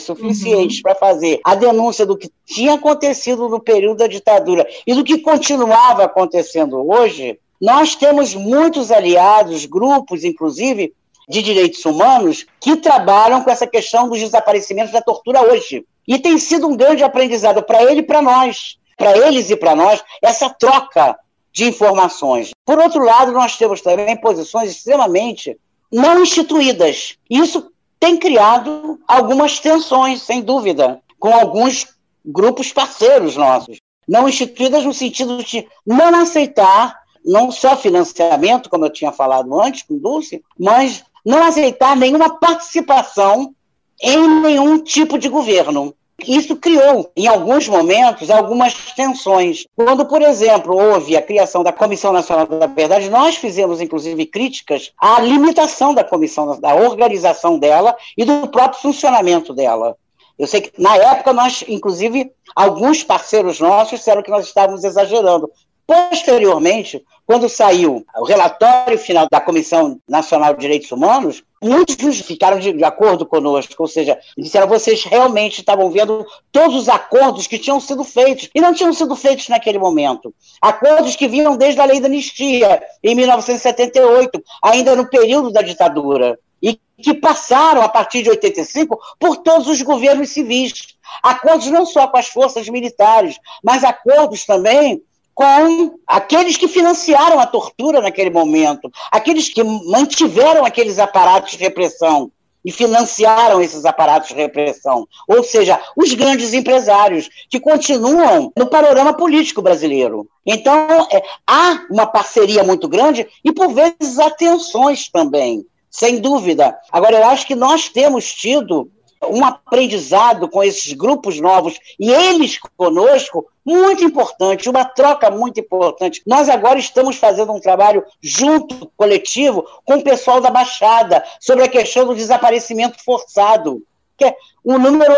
suficientes 0.00 0.78
uhum. 0.78 0.82
para 0.82 0.94
fazer 0.96 1.40
a 1.44 1.54
denúncia 1.54 2.04
do 2.04 2.16
que 2.16 2.28
tinha 2.44 2.74
acontecido 2.74 3.48
no 3.48 3.60
período 3.60 3.98
da 3.98 4.08
ditadura 4.08 4.66
e 4.84 4.92
do 4.92 5.04
que 5.04 5.18
continuava 5.18 6.04
acontecendo 6.04 6.84
hoje, 6.90 7.38
nós 7.60 7.94
temos 7.94 8.34
muitos 8.34 8.90
aliados, 8.90 9.66
grupos, 9.66 10.24
inclusive, 10.24 10.92
de 11.28 11.42
direitos 11.42 11.84
humanos, 11.84 12.46
que 12.60 12.76
trabalham 12.76 13.42
com 13.42 13.50
essa 13.50 13.66
questão 13.66 14.08
dos 14.08 14.18
desaparecimentos 14.18 14.92
da 14.92 15.02
tortura 15.02 15.42
hoje. 15.42 15.84
E 16.06 16.18
tem 16.18 16.38
sido 16.38 16.66
um 16.66 16.76
grande 16.76 17.04
aprendizado 17.04 17.62
para 17.62 17.82
ele 17.82 18.00
e 18.00 18.06
para 18.06 18.22
nós, 18.22 18.78
para 18.96 19.16
eles 19.16 19.50
e 19.50 19.56
para 19.56 19.76
nós, 19.76 20.02
essa 20.22 20.48
troca 20.48 21.16
de 21.52 21.66
informações. 21.66 22.50
Por 22.64 22.78
outro 22.78 23.04
lado, 23.04 23.32
nós 23.32 23.56
temos 23.56 23.80
também 23.80 24.16
posições 24.16 24.70
extremamente 24.70 25.56
não 25.90 26.22
instituídas. 26.22 27.16
Isso 27.28 27.70
tem 27.98 28.16
criado 28.16 29.00
algumas 29.06 29.58
tensões, 29.58 30.22
sem 30.22 30.42
dúvida, 30.42 31.00
com 31.18 31.32
alguns 31.34 31.86
grupos 32.24 32.72
parceiros 32.72 33.36
nossos. 33.36 33.78
Não 34.06 34.28
instituídas 34.28 34.84
no 34.84 34.94
sentido 34.94 35.42
de 35.42 35.66
não 35.86 36.14
aceitar 36.14 36.96
não 37.24 37.50
só 37.50 37.76
financiamento, 37.76 38.70
como 38.70 38.86
eu 38.86 38.92
tinha 38.92 39.12
falado 39.12 39.60
antes 39.60 39.82
com 39.82 39.98
Dulce, 39.98 40.42
mas 40.58 41.04
não 41.24 41.42
aceitar 41.42 41.96
nenhuma 41.96 42.38
participação 42.38 43.54
em 44.00 44.40
nenhum 44.40 44.82
tipo 44.82 45.18
de 45.18 45.28
governo. 45.28 45.94
Isso 46.26 46.56
criou, 46.56 47.10
em 47.16 47.28
alguns 47.28 47.68
momentos, 47.68 48.28
algumas 48.28 48.74
tensões. 48.96 49.64
Quando, 49.76 50.04
por 50.04 50.20
exemplo, 50.20 50.76
houve 50.76 51.16
a 51.16 51.22
criação 51.22 51.62
da 51.62 51.72
Comissão 51.72 52.12
Nacional 52.12 52.46
da 52.46 52.66
Verdade, 52.66 53.08
nós 53.08 53.36
fizemos, 53.36 53.80
inclusive, 53.80 54.26
críticas 54.26 54.92
à 54.98 55.20
limitação 55.20 55.94
da 55.94 56.02
comissão, 56.02 56.58
da 56.58 56.74
organização 56.74 57.56
dela 57.58 57.96
e 58.16 58.24
do 58.24 58.48
próprio 58.48 58.82
funcionamento 58.82 59.54
dela. 59.54 59.96
Eu 60.36 60.46
sei 60.46 60.60
que, 60.60 60.72
na 60.80 60.96
época, 60.96 61.32
nós, 61.32 61.64
inclusive, 61.68 62.32
alguns 62.54 63.04
parceiros 63.04 63.60
nossos 63.60 63.98
disseram 63.98 64.22
que 64.22 64.30
nós 64.30 64.46
estávamos 64.46 64.82
exagerando. 64.82 65.50
Posteriormente, 65.86 67.02
quando 67.26 67.48
saiu 67.48 68.04
o 68.16 68.24
relatório 68.24 68.98
final 68.98 69.26
da 69.30 69.40
Comissão 69.40 70.00
Nacional 70.08 70.52
de 70.54 70.60
Direitos 70.60 70.90
Humanos, 70.90 71.42
muitos 71.62 72.20
ficaram 72.20 72.58
de, 72.58 72.72
de 72.72 72.84
acordo 72.84 73.26
conosco, 73.26 73.74
ou 73.78 73.88
seja, 73.88 74.18
disseram 74.36 74.66
vocês 74.66 75.04
realmente 75.04 75.60
estavam 75.60 75.90
vendo 75.90 76.26
todos 76.52 76.76
os 76.76 76.88
acordos 76.88 77.46
que 77.46 77.58
tinham 77.58 77.80
sido 77.80 78.04
feitos, 78.04 78.48
e 78.54 78.60
não 78.60 78.74
tinham 78.74 78.92
sido 78.92 79.14
feitos 79.16 79.48
naquele 79.48 79.78
momento. 79.78 80.34
Acordos 80.60 81.16
que 81.16 81.28
vinham 81.28 81.56
desde 81.56 81.80
a 81.80 81.84
lei 81.84 82.00
da 82.00 82.06
anistia, 82.06 82.82
em 83.02 83.14
1978, 83.14 84.42
ainda 84.62 84.96
no 84.96 85.08
período 85.08 85.50
da 85.50 85.62
ditadura 85.62 86.38
e 86.62 86.78
que 87.00 87.14
passaram, 87.14 87.82
a 87.82 87.88
partir 87.88 88.22
de 88.22 88.30
85, 88.30 88.98
por 89.18 89.36
todos 89.38 89.68
os 89.68 89.80
governos 89.82 90.30
civis. 90.30 90.96
Acordos 91.22 91.68
não 91.68 91.86
só 91.86 92.08
com 92.08 92.16
as 92.16 92.28
forças 92.28 92.68
militares, 92.68 93.38
mas 93.62 93.84
acordos 93.84 94.44
também 94.44 95.02
com 95.38 96.00
aqueles 96.04 96.56
que 96.56 96.66
financiaram 96.66 97.38
a 97.38 97.46
tortura 97.46 98.00
naquele 98.00 98.28
momento, 98.28 98.90
aqueles 99.08 99.48
que 99.48 99.62
mantiveram 99.62 100.64
aqueles 100.64 100.98
aparatos 100.98 101.52
de 101.52 101.58
repressão 101.58 102.32
e 102.64 102.72
financiaram 102.72 103.62
esses 103.62 103.84
aparatos 103.84 104.30
de 104.30 104.34
repressão, 104.34 105.06
ou 105.28 105.44
seja, 105.44 105.80
os 105.96 106.12
grandes 106.12 106.52
empresários 106.54 107.30
que 107.48 107.60
continuam 107.60 108.52
no 108.58 108.66
panorama 108.66 109.12
político 109.12 109.62
brasileiro. 109.62 110.28
Então, 110.44 111.06
é, 111.12 111.22
há 111.46 111.86
uma 111.88 112.04
parceria 112.04 112.64
muito 112.64 112.88
grande 112.88 113.24
e, 113.44 113.52
por 113.52 113.72
vezes, 113.72 114.18
há 114.18 114.30
tensões 114.30 115.08
também, 115.08 115.64
sem 115.88 116.20
dúvida. 116.20 116.76
Agora, 116.90 117.16
eu 117.16 117.28
acho 117.28 117.46
que 117.46 117.54
nós 117.54 117.88
temos 117.88 118.34
tido 118.34 118.90
um 119.26 119.44
aprendizado 119.44 120.48
com 120.48 120.62
esses 120.62 120.92
grupos 120.92 121.40
novos 121.40 121.78
e 121.98 122.10
eles 122.10 122.58
conosco 122.76 123.46
muito 123.64 124.02
importante, 124.02 124.68
uma 124.68 124.84
troca 124.84 125.30
muito 125.30 125.60
importante. 125.60 126.22
Nós 126.26 126.48
agora 126.48 126.78
estamos 126.78 127.16
fazendo 127.16 127.52
um 127.52 127.60
trabalho 127.60 128.04
junto, 128.22 128.90
coletivo, 128.96 129.66
com 129.84 129.96
o 129.96 130.02
pessoal 130.02 130.40
da 130.40 130.50
Baixada, 130.50 131.22
sobre 131.40 131.64
a 131.64 131.68
questão 131.68 132.06
do 132.06 132.14
desaparecimento 132.14 133.02
forçado, 133.04 133.82
que 134.16 134.24
é 134.24 134.36
um 134.64 134.78
número 134.78 135.14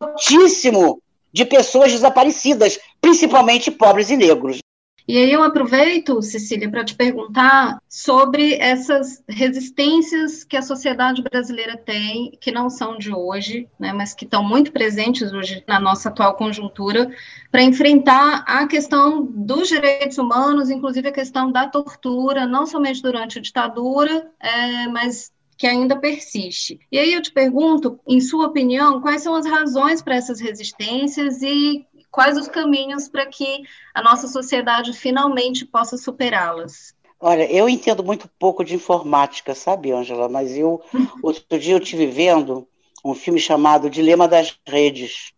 altíssimo 0.00 1.00
de 1.32 1.44
pessoas 1.44 1.92
desaparecidas, 1.92 2.78
principalmente 3.00 3.70
pobres 3.70 4.10
e 4.10 4.16
negros. 4.16 4.58
E 5.06 5.18
aí 5.18 5.30
eu 5.30 5.42
aproveito, 5.42 6.22
Cecília, 6.22 6.70
para 6.70 6.82
te 6.82 6.94
perguntar 6.94 7.78
sobre 7.86 8.54
essas 8.54 9.22
resistências 9.28 10.44
que 10.44 10.56
a 10.56 10.62
sociedade 10.62 11.22
brasileira 11.22 11.76
tem, 11.76 12.36
que 12.40 12.50
não 12.50 12.70
são 12.70 12.96
de 12.96 13.12
hoje, 13.12 13.68
né, 13.78 13.92
mas 13.92 14.14
que 14.14 14.24
estão 14.24 14.42
muito 14.42 14.72
presentes 14.72 15.30
hoje 15.30 15.62
na 15.68 15.78
nossa 15.78 16.08
atual 16.08 16.34
conjuntura, 16.36 17.14
para 17.50 17.62
enfrentar 17.62 18.44
a 18.46 18.66
questão 18.66 19.22
dos 19.22 19.68
direitos 19.68 20.16
humanos, 20.16 20.70
inclusive 20.70 21.08
a 21.08 21.12
questão 21.12 21.52
da 21.52 21.68
tortura, 21.68 22.46
não 22.46 22.66
somente 22.66 23.02
durante 23.02 23.38
a 23.38 23.42
ditadura, 23.42 24.30
é, 24.40 24.88
mas 24.88 25.30
que 25.56 25.66
ainda 25.66 25.96
persiste. 25.96 26.80
E 26.90 26.98
aí 26.98 27.12
eu 27.12 27.22
te 27.22 27.30
pergunto, 27.30 28.00
em 28.08 28.20
sua 28.20 28.46
opinião, 28.46 29.00
quais 29.00 29.22
são 29.22 29.34
as 29.34 29.46
razões 29.46 30.02
para 30.02 30.16
essas 30.16 30.40
resistências 30.40 31.42
e 31.42 31.86
quais 32.14 32.38
os 32.38 32.46
caminhos 32.46 33.08
para 33.08 33.26
que 33.26 33.64
a 33.92 34.00
nossa 34.00 34.28
sociedade 34.28 34.92
finalmente 34.92 35.66
possa 35.66 35.96
superá-las? 35.96 36.94
Olha, 37.18 37.50
eu 37.50 37.68
entendo 37.68 38.04
muito 38.04 38.30
pouco 38.38 38.64
de 38.64 38.76
informática, 38.76 39.52
sabe, 39.52 39.90
Ângela? 39.90 40.28
Mas 40.28 40.56
eu, 40.56 40.80
outro 41.20 41.58
dia 41.58 41.74
eu 41.74 41.78
estive 41.78 42.06
vendo 42.06 42.68
um 43.04 43.14
filme 43.14 43.40
chamado 43.40 43.90
Dilema 43.90 44.28
das 44.28 44.56
Redes. 44.64 45.32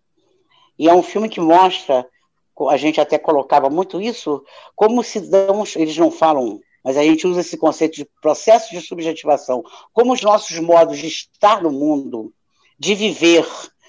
E 0.79 0.87
é 0.87 0.93
um 0.93 1.03
filme 1.03 1.31
que 1.31 1.41
mostra, 1.41 2.07
a 2.69 2.77
gente 2.77 3.01
até 3.01 3.17
colocava 3.17 3.71
muito 3.71 3.99
isso, 3.99 4.45
como 4.75 5.03
cidadãos, 5.03 5.77
eles 5.77 5.97
não 5.97 6.11
falam, 6.11 6.61
mas 6.85 6.99
a 6.99 7.03
gente 7.03 7.27
usa 7.27 7.41
esse 7.41 7.57
conceito 7.57 7.97
de 7.97 8.07
processo 8.21 8.71
de 8.71 8.83
subjetivação, 8.83 9.65
como 9.95 10.13
os 10.13 10.21
nossos 10.21 10.59
modos 10.59 10.99
de 10.99 11.07
estar 11.07 11.63
no 11.63 11.73
mundo, 11.73 12.35
de 12.79 12.95
viver, 12.95 13.47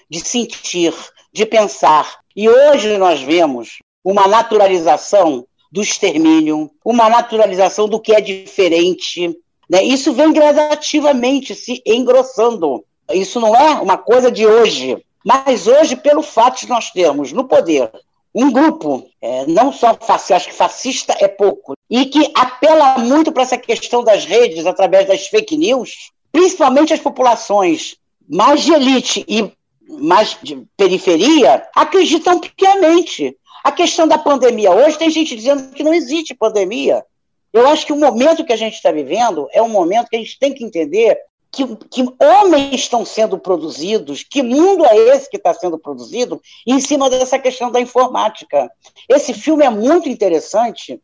de 0.08 0.20
sentir, 0.20 0.94
de 1.30 1.44
pensar. 1.44 2.18
E 2.38 2.48
hoje 2.48 2.96
nós 2.98 3.20
vemos 3.20 3.80
uma 4.04 4.28
naturalização 4.28 5.44
do 5.72 5.82
extermínio, 5.82 6.70
uma 6.84 7.10
naturalização 7.10 7.88
do 7.88 7.98
que 7.98 8.14
é 8.14 8.20
diferente. 8.20 9.36
Né? 9.68 9.82
Isso 9.82 10.12
vem 10.12 10.32
gradativamente 10.32 11.52
se 11.56 11.82
engrossando. 11.84 12.84
Isso 13.12 13.40
não 13.40 13.56
é 13.56 13.80
uma 13.80 13.98
coisa 13.98 14.30
de 14.30 14.46
hoje. 14.46 15.04
Mas 15.26 15.66
hoje, 15.66 15.96
pelo 15.96 16.22
fato 16.22 16.60
de 16.60 16.68
nós 16.68 16.92
termos 16.92 17.32
no 17.32 17.42
poder 17.42 17.90
um 18.32 18.52
grupo, 18.52 19.10
é, 19.20 19.44
não 19.46 19.72
só 19.72 19.94
fascista, 20.00 20.36
acho 20.36 20.46
que 20.46 20.54
fascista 20.54 21.16
é 21.18 21.26
pouco, 21.26 21.74
e 21.90 22.06
que 22.06 22.30
apela 22.36 22.98
muito 22.98 23.32
para 23.32 23.42
essa 23.42 23.58
questão 23.58 24.04
das 24.04 24.24
redes 24.24 24.64
através 24.64 25.08
das 25.08 25.26
fake 25.26 25.56
news, 25.56 26.12
principalmente 26.30 26.94
as 26.94 27.00
populações 27.00 27.96
mais 28.28 28.62
de 28.62 28.72
elite 28.72 29.24
e 29.26 29.50
mais 29.88 30.36
de 30.42 30.66
periferia 30.76 31.66
acreditam 31.74 32.40
piamente. 32.40 33.36
A 33.64 33.72
questão 33.72 34.06
da 34.06 34.18
pandemia 34.18 34.70
hoje, 34.70 34.98
tem 34.98 35.10
gente 35.10 35.34
dizendo 35.34 35.70
que 35.70 35.82
não 35.82 35.94
existe 35.94 36.34
pandemia. 36.34 37.04
Eu 37.52 37.66
acho 37.66 37.86
que 37.86 37.92
o 37.92 37.96
momento 37.96 38.44
que 38.44 38.52
a 38.52 38.56
gente 38.56 38.74
está 38.74 38.92
vivendo 38.92 39.48
é 39.52 39.62
um 39.62 39.68
momento 39.68 40.08
que 40.08 40.16
a 40.16 40.18
gente 40.18 40.38
tem 40.38 40.54
que 40.54 40.64
entender 40.64 41.18
que, 41.50 41.64
que 41.90 42.04
homens 42.20 42.74
estão 42.74 43.04
sendo 43.04 43.38
produzidos, 43.38 44.22
que 44.22 44.42
mundo 44.42 44.84
é 44.84 44.96
esse 45.16 45.30
que 45.30 45.38
está 45.38 45.54
sendo 45.54 45.78
produzido 45.78 46.40
em 46.66 46.78
cima 46.78 47.08
dessa 47.08 47.38
questão 47.38 47.70
da 47.70 47.80
informática. 47.80 48.70
Esse 49.08 49.32
filme 49.32 49.64
é 49.64 49.70
muito 49.70 50.08
interessante, 50.08 51.00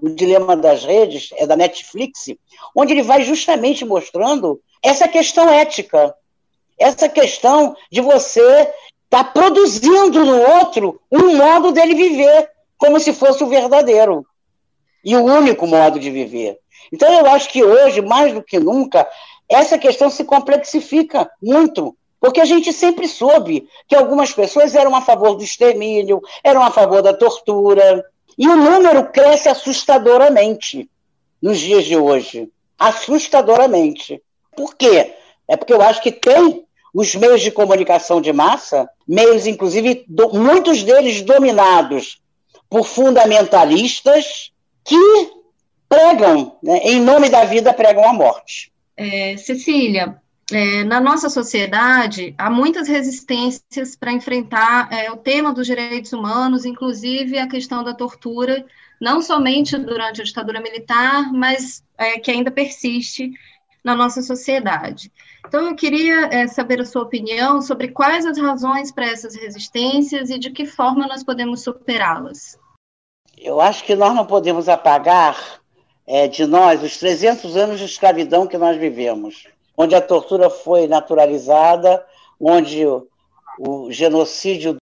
O 0.00 0.08
Dilema 0.08 0.56
das 0.56 0.84
Redes, 0.84 1.30
é 1.36 1.46
da 1.46 1.56
Netflix, 1.56 2.26
onde 2.74 2.92
ele 2.92 3.02
vai 3.02 3.22
justamente 3.22 3.84
mostrando 3.84 4.60
essa 4.82 5.06
questão 5.06 5.48
ética 5.48 6.14
essa 6.82 7.08
questão 7.08 7.76
de 7.90 8.00
você 8.00 8.40
estar 8.40 9.24
tá 9.24 9.24
produzindo 9.24 10.24
no 10.24 10.40
outro 10.58 11.00
um 11.10 11.36
modo 11.36 11.72
dele 11.72 11.94
viver, 11.94 12.50
como 12.76 12.98
se 12.98 13.12
fosse 13.12 13.44
o 13.44 13.48
verdadeiro 13.48 14.26
e 15.04 15.16
o 15.16 15.24
único 15.24 15.66
modo 15.66 15.98
de 15.98 16.10
viver. 16.10 16.58
Então, 16.92 17.12
eu 17.12 17.26
acho 17.26 17.48
que 17.48 17.62
hoje, 17.64 18.00
mais 18.00 18.32
do 18.34 18.42
que 18.42 18.58
nunca, 18.58 19.08
essa 19.48 19.78
questão 19.78 20.10
se 20.10 20.24
complexifica 20.24 21.30
muito, 21.42 21.96
porque 22.20 22.40
a 22.40 22.44
gente 22.44 22.72
sempre 22.72 23.08
soube 23.08 23.68
que 23.88 23.94
algumas 23.94 24.32
pessoas 24.32 24.74
eram 24.74 24.94
a 24.94 25.00
favor 25.00 25.34
do 25.34 25.42
extermínio, 25.42 26.22
eram 26.42 26.62
a 26.62 26.70
favor 26.70 27.02
da 27.02 27.12
tortura, 27.12 28.04
e 28.38 28.48
o 28.48 28.56
número 28.56 29.10
cresce 29.10 29.48
assustadoramente 29.48 30.88
nos 31.40 31.58
dias 31.58 31.84
de 31.84 31.96
hoje. 31.96 32.48
Assustadoramente. 32.78 34.22
Por 34.56 34.74
quê? 34.74 35.14
É 35.48 35.56
porque 35.56 35.72
eu 35.72 35.82
acho 35.82 36.02
que 36.02 36.12
tem 36.12 36.64
os 36.92 37.14
meios 37.14 37.40
de 37.40 37.50
comunicação 37.50 38.20
de 38.20 38.32
massa, 38.32 38.88
meios, 39.08 39.46
inclusive, 39.46 40.04
do, 40.06 40.30
muitos 40.30 40.82
deles 40.82 41.22
dominados 41.22 42.20
por 42.68 42.86
fundamentalistas 42.86 44.52
que 44.84 45.30
pregam, 45.88 46.56
né, 46.62 46.78
em 46.78 47.00
nome 47.00 47.28
da 47.28 47.44
vida, 47.44 47.72
pregam 47.72 48.08
a 48.08 48.12
morte. 48.12 48.72
É, 48.96 49.36
Cecília, 49.36 50.16
é, 50.50 50.84
na 50.84 51.00
nossa 51.00 51.30
sociedade, 51.30 52.34
há 52.36 52.50
muitas 52.50 52.88
resistências 52.88 53.96
para 53.96 54.12
enfrentar 54.12 54.92
é, 54.92 55.10
o 55.10 55.16
tema 55.16 55.52
dos 55.52 55.66
direitos 55.66 56.12
humanos, 56.12 56.64
inclusive 56.64 57.38
a 57.38 57.48
questão 57.48 57.82
da 57.82 57.94
tortura, 57.94 58.64
não 59.00 59.22
somente 59.22 59.76
durante 59.78 60.20
a 60.20 60.24
ditadura 60.24 60.60
militar, 60.60 61.32
mas 61.32 61.82
é, 61.96 62.18
que 62.18 62.30
ainda 62.30 62.50
persiste 62.50 63.32
na 63.82 63.94
nossa 63.94 64.22
sociedade. 64.22 65.10
Então, 65.46 65.68
eu 65.68 65.76
queria 65.76 66.26
é, 66.26 66.46
saber 66.46 66.80
a 66.80 66.84
sua 66.84 67.02
opinião 67.02 67.60
sobre 67.60 67.88
quais 67.88 68.24
as 68.24 68.38
razões 68.38 68.90
para 68.90 69.06
essas 69.06 69.34
resistências 69.34 70.30
e 70.30 70.38
de 70.38 70.50
que 70.50 70.64
forma 70.64 71.06
nós 71.06 71.22
podemos 71.22 71.62
superá-las. 71.62 72.58
Eu 73.36 73.60
acho 73.60 73.84
que 73.84 73.94
nós 73.94 74.14
não 74.14 74.24
podemos 74.24 74.68
apagar 74.68 75.60
é, 76.06 76.28
de 76.28 76.46
nós 76.46 76.82
os 76.82 76.96
300 76.96 77.56
anos 77.56 77.78
de 77.78 77.84
escravidão 77.84 78.46
que 78.46 78.56
nós 78.56 78.76
vivemos, 78.76 79.48
onde 79.76 79.94
a 79.94 80.00
tortura 80.00 80.48
foi 80.48 80.86
naturalizada, 80.86 82.04
onde 82.40 82.86
o, 82.86 83.06
o 83.58 83.90
genocídio 83.90 84.76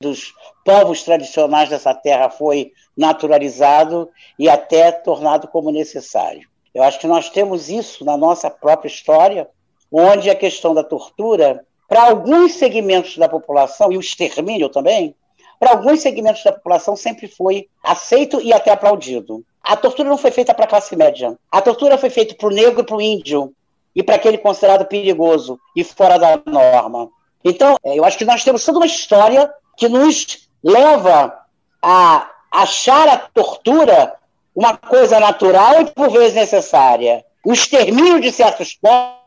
dos 0.00 0.32
povos 0.64 1.02
tradicionais 1.02 1.68
dessa 1.68 1.92
terra 1.92 2.30
foi 2.30 2.72
naturalizado 2.96 4.08
e 4.38 4.48
até 4.48 4.92
tornado 4.92 5.48
como 5.48 5.72
necessário. 5.72 6.48
Eu 6.72 6.82
acho 6.82 7.00
que 7.00 7.06
nós 7.06 7.30
temos 7.30 7.68
isso 7.68 8.04
na 8.04 8.16
nossa 8.16 8.48
própria 8.48 8.88
história, 8.88 9.48
onde 9.90 10.30
a 10.30 10.34
questão 10.34 10.74
da 10.74 10.84
tortura, 10.84 11.64
para 11.88 12.08
alguns 12.08 12.54
segmentos 12.54 13.16
da 13.16 13.28
população, 13.28 13.90
e 13.92 13.96
o 13.96 14.00
extermínio 14.00 14.68
também, 14.68 15.14
para 15.58 15.72
alguns 15.72 16.00
segmentos 16.00 16.44
da 16.44 16.52
população 16.52 16.94
sempre 16.94 17.26
foi 17.26 17.68
aceito 17.82 18.40
e 18.40 18.52
até 18.52 18.70
aplaudido. 18.70 19.44
A 19.62 19.76
tortura 19.76 20.08
não 20.08 20.16
foi 20.16 20.30
feita 20.30 20.54
para 20.54 20.64
a 20.64 20.68
classe 20.68 20.94
média. 20.94 21.36
A 21.50 21.60
tortura 21.60 21.98
foi 21.98 22.10
feita 22.10 22.34
para 22.34 22.46
o 22.46 22.50
negro 22.50 22.80
e 22.80 22.84
para 22.84 22.96
o 22.96 23.02
índio, 23.02 23.52
e 23.94 24.02
para 24.02 24.14
aquele 24.14 24.38
considerado 24.38 24.86
perigoso 24.86 25.58
e 25.74 25.82
fora 25.82 26.18
da 26.18 26.40
norma. 26.46 27.08
Então, 27.44 27.76
é, 27.82 27.98
eu 27.98 28.04
acho 28.04 28.18
que 28.18 28.24
nós 28.24 28.44
temos 28.44 28.64
toda 28.64 28.78
uma 28.78 28.86
história 28.86 29.52
que 29.76 29.88
nos 29.88 30.48
leva 30.62 31.36
a 31.82 32.30
achar 32.50 33.08
a 33.08 33.16
tortura 33.16 34.14
uma 34.54 34.76
coisa 34.76 35.20
natural 35.20 35.82
e 35.82 35.86
por 35.86 36.10
vezes 36.10 36.34
necessária. 36.34 37.24
O 37.44 37.52
extermínio 37.52 38.20
de 38.20 38.32
certos 38.32 38.74
povos, 38.74 39.18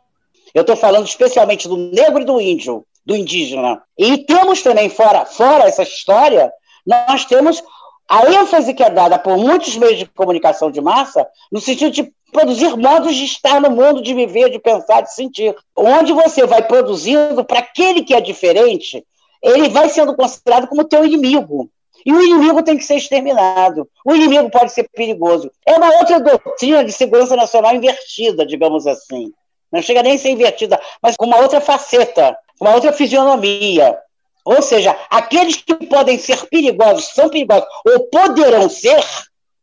eu 0.53 0.61
estou 0.61 0.75
falando 0.75 1.05
especialmente 1.05 1.67
do 1.67 1.77
negro 1.77 2.21
e 2.21 2.25
do 2.25 2.39
índio, 2.39 2.85
do 3.05 3.15
indígena. 3.15 3.81
E 3.97 4.19
temos 4.19 4.61
também, 4.61 4.89
fora, 4.89 5.25
fora 5.25 5.65
essa 5.65 5.83
história, 5.83 6.51
nós 6.85 7.25
temos 7.25 7.63
a 8.07 8.29
ênfase 8.29 8.73
que 8.73 8.83
é 8.83 8.89
dada 8.89 9.17
por 9.17 9.37
muitos 9.37 9.77
meios 9.77 9.97
de 9.97 10.05
comunicação 10.05 10.69
de 10.69 10.81
massa 10.81 11.25
no 11.51 11.61
sentido 11.61 11.91
de 11.91 12.11
produzir 12.31 12.75
modos 12.75 13.15
de 13.15 13.25
estar 13.25 13.61
no 13.61 13.71
mundo, 13.71 14.01
de 14.01 14.13
viver, 14.13 14.49
de 14.49 14.59
pensar, 14.59 15.01
de 15.01 15.13
sentir. 15.13 15.55
Onde 15.75 16.13
você 16.13 16.45
vai 16.45 16.61
produzindo 16.61 17.43
para 17.43 17.59
aquele 17.59 18.03
que 18.03 18.13
é 18.13 18.21
diferente, 18.21 19.05
ele 19.41 19.69
vai 19.69 19.89
sendo 19.89 20.15
considerado 20.15 20.67
como 20.67 20.83
teu 20.83 21.05
inimigo. 21.05 21.69
E 22.05 22.11
o 22.11 22.21
inimigo 22.21 22.63
tem 22.63 22.77
que 22.77 22.83
ser 22.83 22.95
exterminado. 22.95 23.87
O 24.05 24.13
inimigo 24.13 24.49
pode 24.49 24.71
ser 24.71 24.89
perigoso. 24.91 25.51
É 25.65 25.77
uma 25.77 25.97
outra 25.99 26.19
doutrina 26.19 26.83
de 26.83 26.91
segurança 26.91 27.35
nacional 27.35 27.75
invertida, 27.75 28.45
digamos 28.45 28.87
assim. 28.87 29.31
Não 29.71 29.81
chega 29.81 30.03
nem 30.03 30.15
a 30.15 30.17
ser 30.17 30.29
invertida, 30.29 30.79
mas 31.01 31.15
com 31.15 31.25
uma 31.25 31.39
outra 31.39 31.61
faceta, 31.61 32.37
uma 32.59 32.73
outra 32.73 32.91
fisionomia. 32.91 33.97
Ou 34.43 34.61
seja, 34.61 34.97
aqueles 35.09 35.57
que 35.57 35.75
podem 35.85 36.17
ser 36.17 36.45
perigosos, 36.47 37.09
são 37.13 37.29
perigosos, 37.29 37.67
ou 37.85 37.99
poderão 38.07 38.69
ser, 38.69 39.03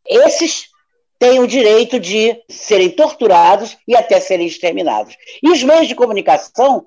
esses 0.07 0.68
têm 1.18 1.40
o 1.40 1.47
direito 1.47 1.99
de 1.99 2.40
serem 2.49 2.90
torturados 2.90 3.77
e 3.87 3.97
até 3.97 4.21
serem 4.21 4.47
exterminados. 4.47 5.16
E 5.42 5.51
os 5.51 5.62
meios 5.62 5.88
de 5.88 5.94
comunicação, 5.94 6.87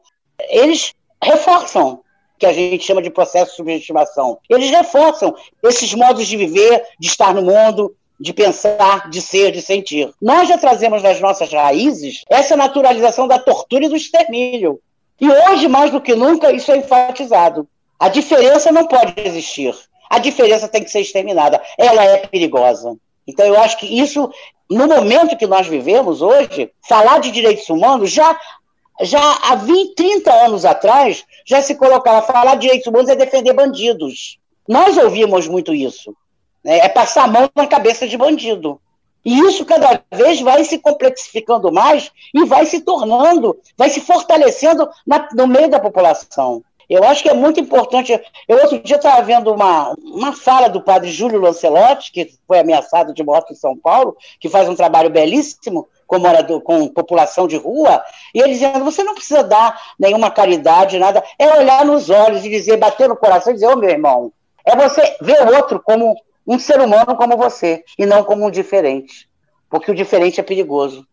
eles 0.49 0.93
reforçam 1.21 2.01
que 2.39 2.45
a 2.45 2.53
gente 2.53 2.83
chama 2.83 3.03
de 3.03 3.11
processo 3.11 3.51
de 3.51 3.57
subjetivação. 3.57 4.39
Eles 4.49 4.71
reforçam 4.71 5.35
esses 5.63 5.93
modos 5.93 6.25
de 6.25 6.35
viver, 6.35 6.83
de 6.99 7.07
estar 7.07 7.35
no 7.35 7.43
mundo, 7.43 7.95
de 8.21 8.33
pensar, 8.33 9.09
de 9.09 9.19
ser, 9.19 9.51
de 9.51 9.63
sentir. 9.63 10.13
Nós 10.21 10.47
já 10.47 10.55
trazemos 10.55 11.01
nas 11.01 11.19
nossas 11.19 11.51
raízes 11.51 12.23
essa 12.29 12.55
naturalização 12.55 13.27
da 13.27 13.39
tortura 13.39 13.85
e 13.85 13.89
do 13.89 13.95
extermínio. 13.95 14.79
E 15.19 15.27
hoje, 15.27 15.67
mais 15.67 15.89
do 15.89 15.99
que 15.99 16.13
nunca, 16.13 16.51
isso 16.51 16.71
é 16.71 16.77
enfatizado. 16.77 17.67
A 17.99 18.09
diferença 18.09 18.71
não 18.71 18.85
pode 18.85 19.13
existir. 19.17 19.75
A 20.07 20.19
diferença 20.19 20.67
tem 20.67 20.83
que 20.83 20.91
ser 20.91 21.01
exterminada. 21.01 21.59
Ela 21.77 22.03
é 22.03 22.17
perigosa. 22.17 22.95
Então, 23.27 23.45
eu 23.45 23.59
acho 23.59 23.77
que 23.79 23.87
isso, 23.87 24.31
no 24.69 24.87
momento 24.87 25.37
que 25.37 25.47
nós 25.47 25.65
vivemos 25.65 26.21
hoje, 26.21 26.71
falar 26.87 27.19
de 27.19 27.31
direitos 27.31 27.67
humanos 27.69 28.11
já 28.11 28.39
já 29.03 29.19
há 29.49 29.55
20, 29.55 29.95
30 29.95 30.31
anos 30.31 30.63
atrás, 30.63 31.25
já 31.43 31.59
se 31.59 31.73
colocava 31.73 32.21
falar 32.21 32.53
de 32.53 32.61
direitos 32.61 32.85
humanos 32.85 33.09
é 33.09 33.15
defender 33.15 33.51
bandidos. 33.51 34.37
Nós 34.67 34.95
ouvimos 34.95 35.47
muito 35.47 35.73
isso. 35.73 36.15
Né? 36.63 36.79
É 36.79 36.89
passar 36.89 37.23
a 37.23 37.27
mão 37.27 37.49
na 37.55 37.67
cabeça 37.67 38.07
de 38.07 38.17
bandido. 38.17 38.79
E 39.23 39.39
isso 39.39 39.65
cada 39.65 40.01
vez 40.11 40.41
vai 40.41 40.63
se 40.63 40.79
complexificando 40.79 41.71
mais 41.71 42.11
e 42.33 42.43
vai 42.45 42.65
se 42.65 42.81
tornando, 42.81 43.57
vai 43.77 43.89
se 43.89 44.01
fortalecendo 44.01 44.89
na, 45.05 45.29
no 45.33 45.47
meio 45.47 45.69
da 45.69 45.79
população. 45.79 46.63
Eu 46.89 47.05
acho 47.05 47.23
que 47.23 47.29
é 47.29 47.33
muito 47.33 47.57
importante. 47.57 48.19
Eu 48.47 48.57
outro 48.57 48.79
dia 48.79 48.97
estava 48.97 49.21
vendo 49.21 49.53
uma, 49.53 49.95
uma 50.03 50.33
fala 50.33 50.67
do 50.67 50.81
padre 50.81 51.09
Júlio 51.09 51.39
Lancelotti, 51.39 52.11
que 52.11 52.33
foi 52.45 52.59
ameaçado 52.59 53.13
de 53.13 53.23
morte 53.23 53.53
em 53.53 53.55
São 53.55 53.77
Paulo, 53.77 54.17
que 54.41 54.49
faz 54.49 54.67
um 54.67 54.75
trabalho 54.75 55.09
belíssimo 55.09 55.87
com, 56.05 56.19
morador, 56.19 56.59
com 56.61 56.89
população 56.89 57.47
de 57.47 57.55
rua, 57.55 58.03
e 58.35 58.39
ele 58.39 58.51
dizendo: 58.51 58.83
você 58.83 59.01
não 59.01 59.15
precisa 59.15 59.41
dar 59.41 59.79
nenhuma 59.97 60.29
caridade, 60.29 60.99
nada, 60.99 61.23
é 61.39 61.57
olhar 61.57 61.85
nos 61.85 62.09
olhos 62.09 62.43
e 62.43 62.49
dizer, 62.49 62.75
bater 62.75 63.07
no 63.07 63.15
coração 63.15 63.51
e 63.51 63.55
dizer: 63.55 63.67
ô 63.67 63.71
oh, 63.71 63.77
meu 63.77 63.89
irmão, 63.89 64.33
é 64.65 64.75
você 64.75 65.15
ver 65.21 65.41
o 65.47 65.55
outro 65.55 65.81
como 65.81 66.13
um 66.45 66.59
ser 66.59 66.79
humano 66.81 67.15
como 67.15 67.37
você, 67.37 67.83
e 67.97 68.05
não 68.05 68.23
como 68.23 68.45
um 68.45 68.51
diferente, 68.51 69.29
porque 69.69 69.91
o 69.91 69.95
diferente 69.95 70.39
é 70.39 70.43
perigoso. 70.43 71.05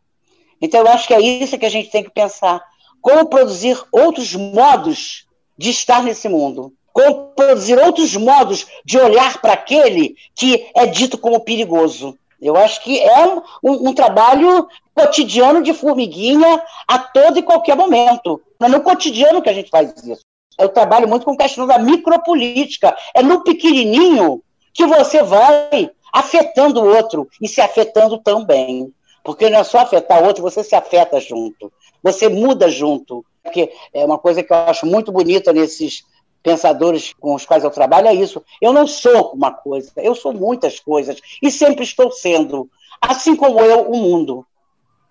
Então, 0.60 0.80
eu 0.80 0.88
acho 0.88 1.06
que 1.06 1.14
é 1.14 1.20
isso 1.20 1.58
que 1.58 1.66
a 1.66 1.70
gente 1.70 1.90
tem 1.90 2.02
que 2.02 2.10
pensar. 2.10 2.62
Como 3.00 3.28
produzir 3.28 3.80
outros 3.92 4.34
modos 4.34 5.26
de 5.56 5.70
estar 5.70 6.02
nesse 6.02 6.28
mundo? 6.28 6.72
Como 6.92 7.32
produzir 7.36 7.78
outros 7.78 8.16
modos 8.16 8.66
de 8.84 8.98
olhar 8.98 9.40
para 9.40 9.52
aquele 9.52 10.16
que 10.34 10.68
é 10.74 10.86
dito 10.86 11.16
como 11.16 11.40
perigoso? 11.40 12.18
Eu 12.40 12.56
acho 12.56 12.82
que 12.82 13.00
é 13.00 13.26
um, 13.62 13.88
um, 13.88 13.92
trabalho 13.92 14.68
cotidiano 14.94 15.62
de 15.62 15.74
formiguinha 15.74 16.62
a 16.86 16.98
todo 16.98 17.38
e 17.38 17.42
qualquer 17.42 17.76
momento. 17.76 18.40
Mas 18.58 18.70
no 18.70 18.80
cotidiano 18.80 19.42
que 19.42 19.48
a 19.48 19.52
gente 19.52 19.70
faz 19.70 19.92
isso. 20.04 20.22
Eu 20.56 20.68
trabalho 20.68 21.08
muito 21.08 21.24
com 21.24 21.36
questão 21.36 21.66
da 21.66 21.78
micropolítica. 21.78 22.96
É 23.14 23.22
no 23.22 23.42
pequenininho 23.42 24.42
que 24.72 24.86
você 24.86 25.22
vai 25.22 25.90
afetando 26.12 26.80
o 26.80 26.96
outro 26.96 27.28
e 27.40 27.48
se 27.48 27.60
afetando 27.60 28.18
também. 28.18 28.92
Porque 29.22 29.50
não 29.50 29.58
é 29.58 29.64
só 29.64 29.80
afetar 29.80 30.22
o 30.22 30.26
outro, 30.26 30.42
você 30.42 30.64
se 30.64 30.74
afeta 30.74 31.20
junto. 31.20 31.72
Você 32.02 32.28
muda 32.28 32.70
junto. 32.70 33.24
Porque 33.42 33.72
é 33.92 34.04
uma 34.04 34.18
coisa 34.18 34.42
que 34.42 34.52
eu 34.52 34.56
acho 34.56 34.86
muito 34.86 35.12
bonita 35.12 35.52
nesses 35.52 36.04
pensadores 36.42 37.12
com 37.18 37.34
os 37.34 37.44
quais 37.44 37.64
eu 37.64 37.70
trabalho 37.70 38.08
é 38.08 38.14
isso. 38.14 38.42
Eu 38.60 38.72
não 38.72 38.86
sou 38.86 39.32
uma 39.32 39.52
coisa, 39.52 39.92
eu 39.96 40.14
sou 40.14 40.32
muitas 40.32 40.78
coisas 40.80 41.18
e 41.42 41.50
sempre 41.50 41.84
estou 41.84 42.10
sendo, 42.10 42.70
assim 43.00 43.34
como 43.34 43.60
eu, 43.60 43.90
o 43.90 43.96
mundo. 43.96 44.46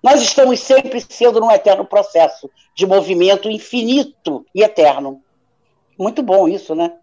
Nós 0.02 0.22
estamos 0.22 0.60
sempre 0.60 1.02
sendo 1.02 1.40
num 1.40 1.52
eterno 1.52 1.86
processo 1.86 2.50
de 2.76 2.86
movimento 2.86 3.50
infinito 3.50 4.46
e 4.54 4.64
eterno. 4.64 5.22
Muito 5.98 6.22
bom 6.22 6.48
isso, 6.48 6.76
né? 6.76 6.94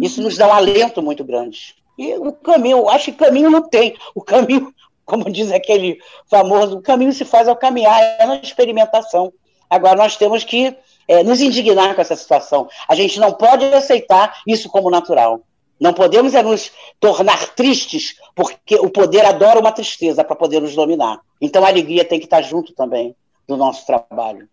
Isso 0.00 0.22
nos 0.22 0.36
dá 0.36 0.48
um 0.48 0.52
alento 0.52 1.02
muito 1.02 1.24
grande. 1.24 1.74
E 1.98 2.14
o 2.14 2.32
caminho, 2.32 2.88
acho 2.88 3.06
que 3.06 3.24
caminho 3.24 3.50
não 3.50 3.62
tem. 3.62 3.96
O 4.14 4.22
caminho, 4.22 4.72
como 5.04 5.30
diz 5.30 5.50
aquele 5.52 5.98
famoso, 6.30 6.78
o 6.78 6.82
caminho 6.82 7.12
se 7.12 7.24
faz 7.24 7.48
ao 7.48 7.56
caminhar, 7.56 8.00
é 8.00 8.26
na 8.26 8.36
experimentação. 8.36 9.32
Agora 9.68 9.96
nós 9.96 10.16
temos 10.16 10.44
que 10.44 10.76
é, 11.08 11.22
nos 11.22 11.40
indignar 11.40 11.94
com 11.94 12.00
essa 12.00 12.16
situação. 12.16 12.68
A 12.88 12.94
gente 12.94 13.18
não 13.18 13.32
pode 13.32 13.64
aceitar 13.66 14.40
isso 14.46 14.68
como 14.68 14.90
natural. 14.90 15.40
Não 15.80 15.92
podemos 15.92 16.34
é 16.34 16.42
nos 16.42 16.70
tornar 17.00 17.54
tristes, 17.54 18.14
porque 18.36 18.76
o 18.76 18.88
poder 18.88 19.24
adora 19.24 19.58
uma 19.58 19.72
tristeza 19.72 20.22
para 20.22 20.36
poder 20.36 20.60
nos 20.60 20.74
dominar. 20.74 21.20
Então 21.40 21.64
a 21.64 21.68
alegria 21.68 22.04
tem 22.04 22.20
que 22.20 22.26
estar 22.26 22.40
junto 22.40 22.72
também 22.72 23.16
do 23.48 23.56
nosso 23.56 23.84
trabalho. 23.84 24.48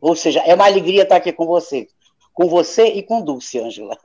Ou 0.00 0.16
seja, 0.16 0.40
é 0.40 0.54
uma 0.54 0.66
alegria 0.66 1.04
estar 1.04 1.16
aqui 1.16 1.32
com 1.32 1.46
você. 1.46 1.86
Com 2.34 2.48
você 2.48 2.86
e 2.86 3.02
com 3.02 3.22
Dulce, 3.22 3.60
Ângela. 3.60 3.96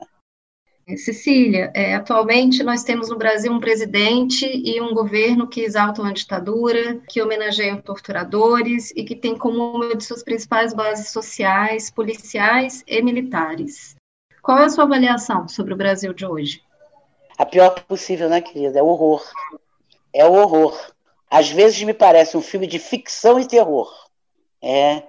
Cecília, 0.96 1.70
é, 1.74 1.94
atualmente 1.94 2.62
nós 2.62 2.82
temos 2.82 3.10
no 3.10 3.18
Brasil 3.18 3.52
um 3.52 3.60
presidente 3.60 4.46
e 4.46 4.80
um 4.80 4.94
governo 4.94 5.46
que 5.46 5.60
exaltam 5.60 6.04
a 6.04 6.12
ditadura, 6.12 6.98
que 7.08 7.20
homenageiam 7.20 7.80
torturadores 7.80 8.90
e 8.96 9.04
que 9.04 9.14
tem 9.14 9.36
como 9.36 9.76
uma 9.76 9.94
de 9.94 10.04
suas 10.04 10.22
principais 10.22 10.72
bases 10.72 11.10
sociais, 11.10 11.90
policiais 11.90 12.82
e 12.86 13.02
militares. 13.02 13.96
Qual 14.42 14.56
é 14.58 14.64
a 14.64 14.70
sua 14.70 14.84
avaliação 14.84 15.46
sobre 15.46 15.74
o 15.74 15.76
Brasil 15.76 16.14
de 16.14 16.24
hoje? 16.24 16.62
A 17.36 17.44
pior 17.44 17.70
possível, 17.84 18.30
né, 18.30 18.40
querida? 18.40 18.78
É 18.78 18.82
o 18.82 18.86
horror. 18.86 19.22
É 20.12 20.24
o 20.24 20.32
horror. 20.32 20.74
Às 21.30 21.50
vezes 21.50 21.82
me 21.82 21.92
parece 21.92 22.36
um 22.36 22.42
filme 22.42 22.66
de 22.66 22.78
ficção 22.78 23.38
e 23.38 23.46
terror. 23.46 23.92
É 24.62 25.02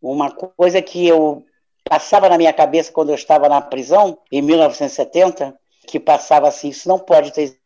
uma 0.00 0.30
coisa 0.30 0.80
que 0.80 1.06
eu 1.06 1.44
passava 1.84 2.28
na 2.28 2.38
minha 2.38 2.52
cabeça 2.52 2.90
quando 2.90 3.10
eu 3.10 3.14
estava 3.14 3.48
na 3.48 3.60
prisão, 3.60 4.18
em 4.32 4.40
1970, 4.40 5.54
que 5.86 6.00
passava 6.00 6.48
assim, 6.48 6.68
isso 6.68 6.88
não 6.88 6.98
pode 6.98 7.32
ter. 7.32 7.58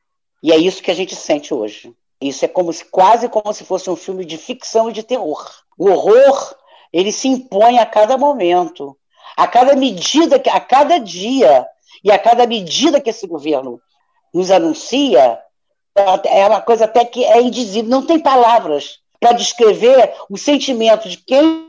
E 0.42 0.52
é 0.52 0.56
isso 0.56 0.82
que 0.82 0.90
a 0.90 0.94
gente 0.94 1.14
sente 1.14 1.54
hoje. 1.54 1.94
Isso 2.20 2.44
é 2.44 2.48
como 2.48 2.72
se, 2.72 2.84
quase 2.84 3.28
como 3.28 3.52
se 3.52 3.64
fosse 3.64 3.88
um 3.88 3.96
filme 3.96 4.24
de 4.24 4.36
ficção 4.36 4.90
e 4.90 4.92
de 4.92 5.04
terror. 5.04 5.48
O 5.78 5.88
horror, 5.88 6.56
ele 6.92 7.12
se 7.12 7.28
impõe 7.28 7.78
a 7.78 7.86
cada 7.86 8.18
momento, 8.18 8.96
a 9.36 9.46
cada 9.46 9.76
medida, 9.76 10.36
a 10.50 10.60
cada 10.60 10.98
dia, 10.98 11.66
e 12.02 12.10
a 12.10 12.18
cada 12.18 12.46
medida 12.46 13.00
que 13.00 13.10
esse 13.10 13.26
governo 13.26 13.80
nos 14.34 14.50
anuncia, 14.50 15.40
é 16.24 16.46
uma 16.46 16.60
coisa 16.60 16.84
até 16.84 17.04
que 17.04 17.24
é 17.24 17.40
indizível, 17.40 17.90
não 17.90 18.04
tem 18.04 18.18
palavras 18.18 19.00
para 19.18 19.32
descrever 19.32 20.12
o 20.30 20.36
sentimento 20.36 21.08
de 21.08 21.16
quem 21.16 21.68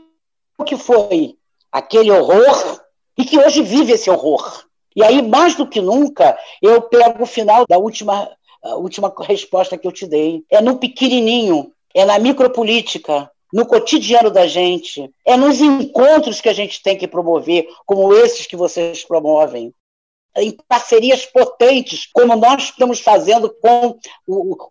que 0.66 0.76
foi 0.76 1.36
aquele 1.70 2.10
horror 2.10 2.80
e 3.16 3.24
que 3.24 3.38
hoje 3.38 3.62
vive 3.62 3.92
esse 3.92 4.10
horror. 4.10 4.64
E 4.94 5.04
aí, 5.04 5.22
mais 5.22 5.54
do 5.54 5.66
que 5.66 5.80
nunca, 5.80 6.36
eu 6.60 6.82
pego 6.82 7.22
o 7.22 7.26
final 7.26 7.64
da 7.68 7.78
última, 7.78 8.30
última 8.62 9.12
resposta 9.20 9.78
que 9.78 9.86
eu 9.86 9.92
te 9.92 10.06
dei. 10.06 10.44
É 10.50 10.60
no 10.60 10.78
pequenininho, 10.78 11.72
é 11.94 12.04
na 12.04 12.18
micropolítica, 12.18 13.30
no 13.52 13.66
cotidiano 13.66 14.30
da 14.30 14.46
gente, 14.46 15.10
é 15.24 15.36
nos 15.36 15.60
encontros 15.60 16.40
que 16.40 16.48
a 16.48 16.52
gente 16.52 16.82
tem 16.82 16.96
que 16.96 17.08
promover, 17.08 17.66
como 17.84 18.14
esses 18.14 18.46
que 18.46 18.56
vocês 18.56 19.04
promovem. 19.04 19.74
Em 20.36 20.56
parcerias 20.68 21.26
potentes, 21.26 22.06
como 22.12 22.36
nós 22.36 22.64
estamos 22.64 23.00
fazendo 23.00 23.52
com 23.60 23.98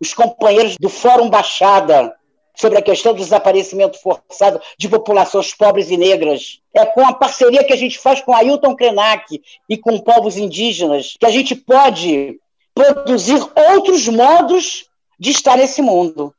os 0.00 0.14
companheiros 0.14 0.76
do 0.78 0.88
Fórum 0.88 1.28
Baixada, 1.28 2.14
sobre 2.60 2.78
a 2.78 2.82
questão 2.82 3.14
do 3.14 3.20
desaparecimento 3.20 3.98
forçado 3.98 4.60
de 4.76 4.86
populações 4.86 5.54
pobres 5.54 5.90
e 5.90 5.96
negras. 5.96 6.60
É 6.74 6.84
com 6.84 7.06
a 7.06 7.14
parceria 7.14 7.64
que 7.64 7.72
a 7.72 7.76
gente 7.76 7.98
faz 7.98 8.20
com 8.20 8.34
Ailton 8.34 8.76
Krenak 8.76 9.40
e 9.66 9.78
com 9.78 9.98
povos 9.98 10.36
indígenas 10.36 11.16
que 11.18 11.24
a 11.24 11.30
gente 11.30 11.54
pode 11.54 12.38
produzir 12.74 13.40
outros 13.72 14.06
modos 14.08 14.84
de 15.18 15.30
estar 15.30 15.56
nesse 15.56 15.80
mundo 15.80 16.34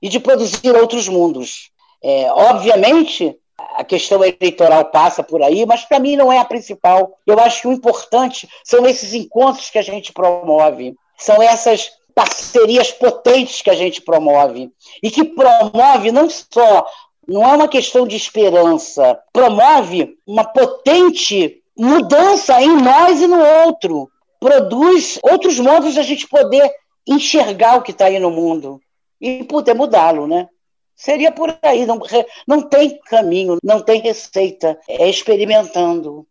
e 0.00 0.10
de 0.10 0.20
produzir 0.20 0.76
outros 0.76 1.08
mundos. 1.08 1.70
É, 2.04 2.30
obviamente, 2.32 3.34
a 3.74 3.82
questão 3.82 4.22
eleitoral 4.22 4.84
passa 4.86 5.22
por 5.22 5.42
aí, 5.42 5.64
mas 5.64 5.84
para 5.84 5.98
mim 5.98 6.16
não 6.16 6.30
é 6.30 6.38
a 6.38 6.44
principal. 6.44 7.18
Eu 7.26 7.40
acho 7.40 7.62
que 7.62 7.68
o 7.68 7.72
importante 7.72 8.46
são 8.62 8.86
esses 8.86 9.14
encontros 9.14 9.70
que 9.70 9.78
a 9.78 9.82
gente 9.82 10.12
promove, 10.12 10.94
são 11.16 11.40
essas 11.40 11.92
parcerias 12.14 12.90
potentes 12.90 13.62
que 13.62 13.70
a 13.70 13.74
gente 13.74 14.00
promove 14.00 14.70
e 15.02 15.10
que 15.10 15.24
promove 15.24 16.10
não 16.10 16.28
só 16.28 16.86
não 17.26 17.42
é 17.44 17.54
uma 17.54 17.68
questão 17.68 18.06
de 18.06 18.16
esperança, 18.16 19.18
promove 19.32 20.18
uma 20.26 20.44
potente 20.44 21.62
mudança 21.76 22.60
em 22.60 22.80
nós 22.82 23.20
e 23.20 23.26
no 23.26 23.40
outro, 23.66 24.10
produz 24.40 25.18
outros 25.22 25.58
modos 25.58 25.94
de 25.94 26.00
a 26.00 26.02
gente 26.02 26.26
poder 26.28 26.70
enxergar 27.06 27.78
o 27.78 27.82
que 27.82 27.92
está 27.92 28.06
aí 28.06 28.18
no 28.18 28.30
mundo 28.30 28.80
e 29.20 29.44
poder 29.44 29.74
mudá-lo, 29.74 30.26
né? 30.26 30.48
Seria 30.94 31.32
por 31.32 31.56
aí, 31.62 31.86
não, 31.86 32.00
não 32.46 32.62
tem 32.62 32.98
caminho, 33.06 33.58
não 33.62 33.80
tem 33.80 34.00
receita, 34.00 34.78
é 34.88 35.08
experimentando. 35.08 36.26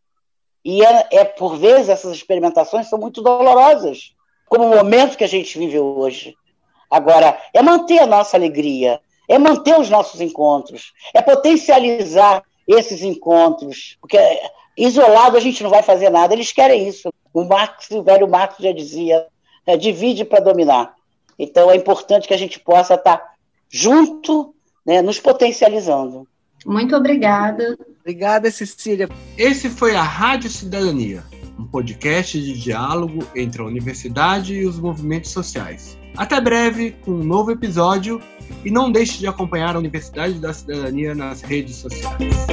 E 0.64 0.84
é, 0.86 1.08
é, 1.12 1.26
por 1.26 1.58
vezes 1.58 1.90
essas 1.90 2.14
experimentações 2.14 2.88
são 2.88 3.00
muito 3.00 3.22
dolorosas, 3.22 4.14
como 4.52 4.66
o 4.66 4.76
momento 4.76 5.18
que 5.18 5.24
a 5.24 5.30
gente 5.30 5.58
vive 5.58 5.80
hoje. 5.80 6.36
Agora, 6.90 7.40
é 7.54 7.62
manter 7.62 8.00
a 8.00 8.06
nossa 8.06 8.36
alegria, 8.36 9.00
é 9.26 9.40
manter 9.40 9.80
os 9.80 9.90
nossos 9.90 10.20
encontros, 10.20 10.92
é 11.14 11.22
potencializar 11.22 12.44
esses 12.68 13.02
encontros, 13.02 13.98
porque 14.02 14.18
isolado 14.78 15.38
a 15.38 15.40
gente 15.40 15.64
não 15.64 15.70
vai 15.70 15.82
fazer 15.82 16.10
nada, 16.10 16.34
eles 16.34 16.52
querem 16.52 16.86
isso. 16.86 17.14
O 17.34 17.46
Marx, 17.46 17.90
o 17.92 18.04
velho 18.04 18.28
Marx 18.28 18.58
já 18.60 18.74
dizia, 18.74 19.26
é, 19.66 19.78
divide 19.78 20.26
para 20.26 20.42
dominar. 20.42 20.96
Então 21.40 21.72
é 21.72 21.78
importante 21.78 22.28
que 22.28 22.34
a 22.34 22.38
gente 22.38 22.60
possa 22.60 22.96
estar 22.96 23.24
junto, 23.70 24.54
né, 24.86 25.02
nos 25.02 25.18
potencializando. 25.18 26.28
Muito 26.66 26.94
obrigada. 26.94 27.78
Obrigada, 28.02 28.52
Cecília. 28.52 29.08
Esse 29.38 29.70
foi 29.70 29.96
a 29.96 30.04
Rádio 30.04 30.50
Cidadania, 30.50 31.24
um 31.62 31.68
podcast 31.68 32.42
de 32.42 32.60
diálogo 32.60 33.26
entre 33.36 33.62
a 33.62 33.66
universidade 33.66 34.56
e 34.56 34.66
os 34.66 34.80
movimentos 34.80 35.32
sociais. 35.32 35.98
Até 36.18 36.42
breve 36.42 36.92
com 37.06 37.12
um 37.12 37.24
novo 37.24 37.52
episódio 37.52 38.20
e 38.66 38.72
não 38.72 38.92
deixe 38.92 39.20
de 39.20 39.28
acompanhar 39.28 39.76
a 39.76 39.80
Universidade 39.80 40.34
da 40.34 40.54
Cidadania 40.54 41.16
nas 41.16 41.42
redes 41.42 41.76
sociais. 41.78 42.48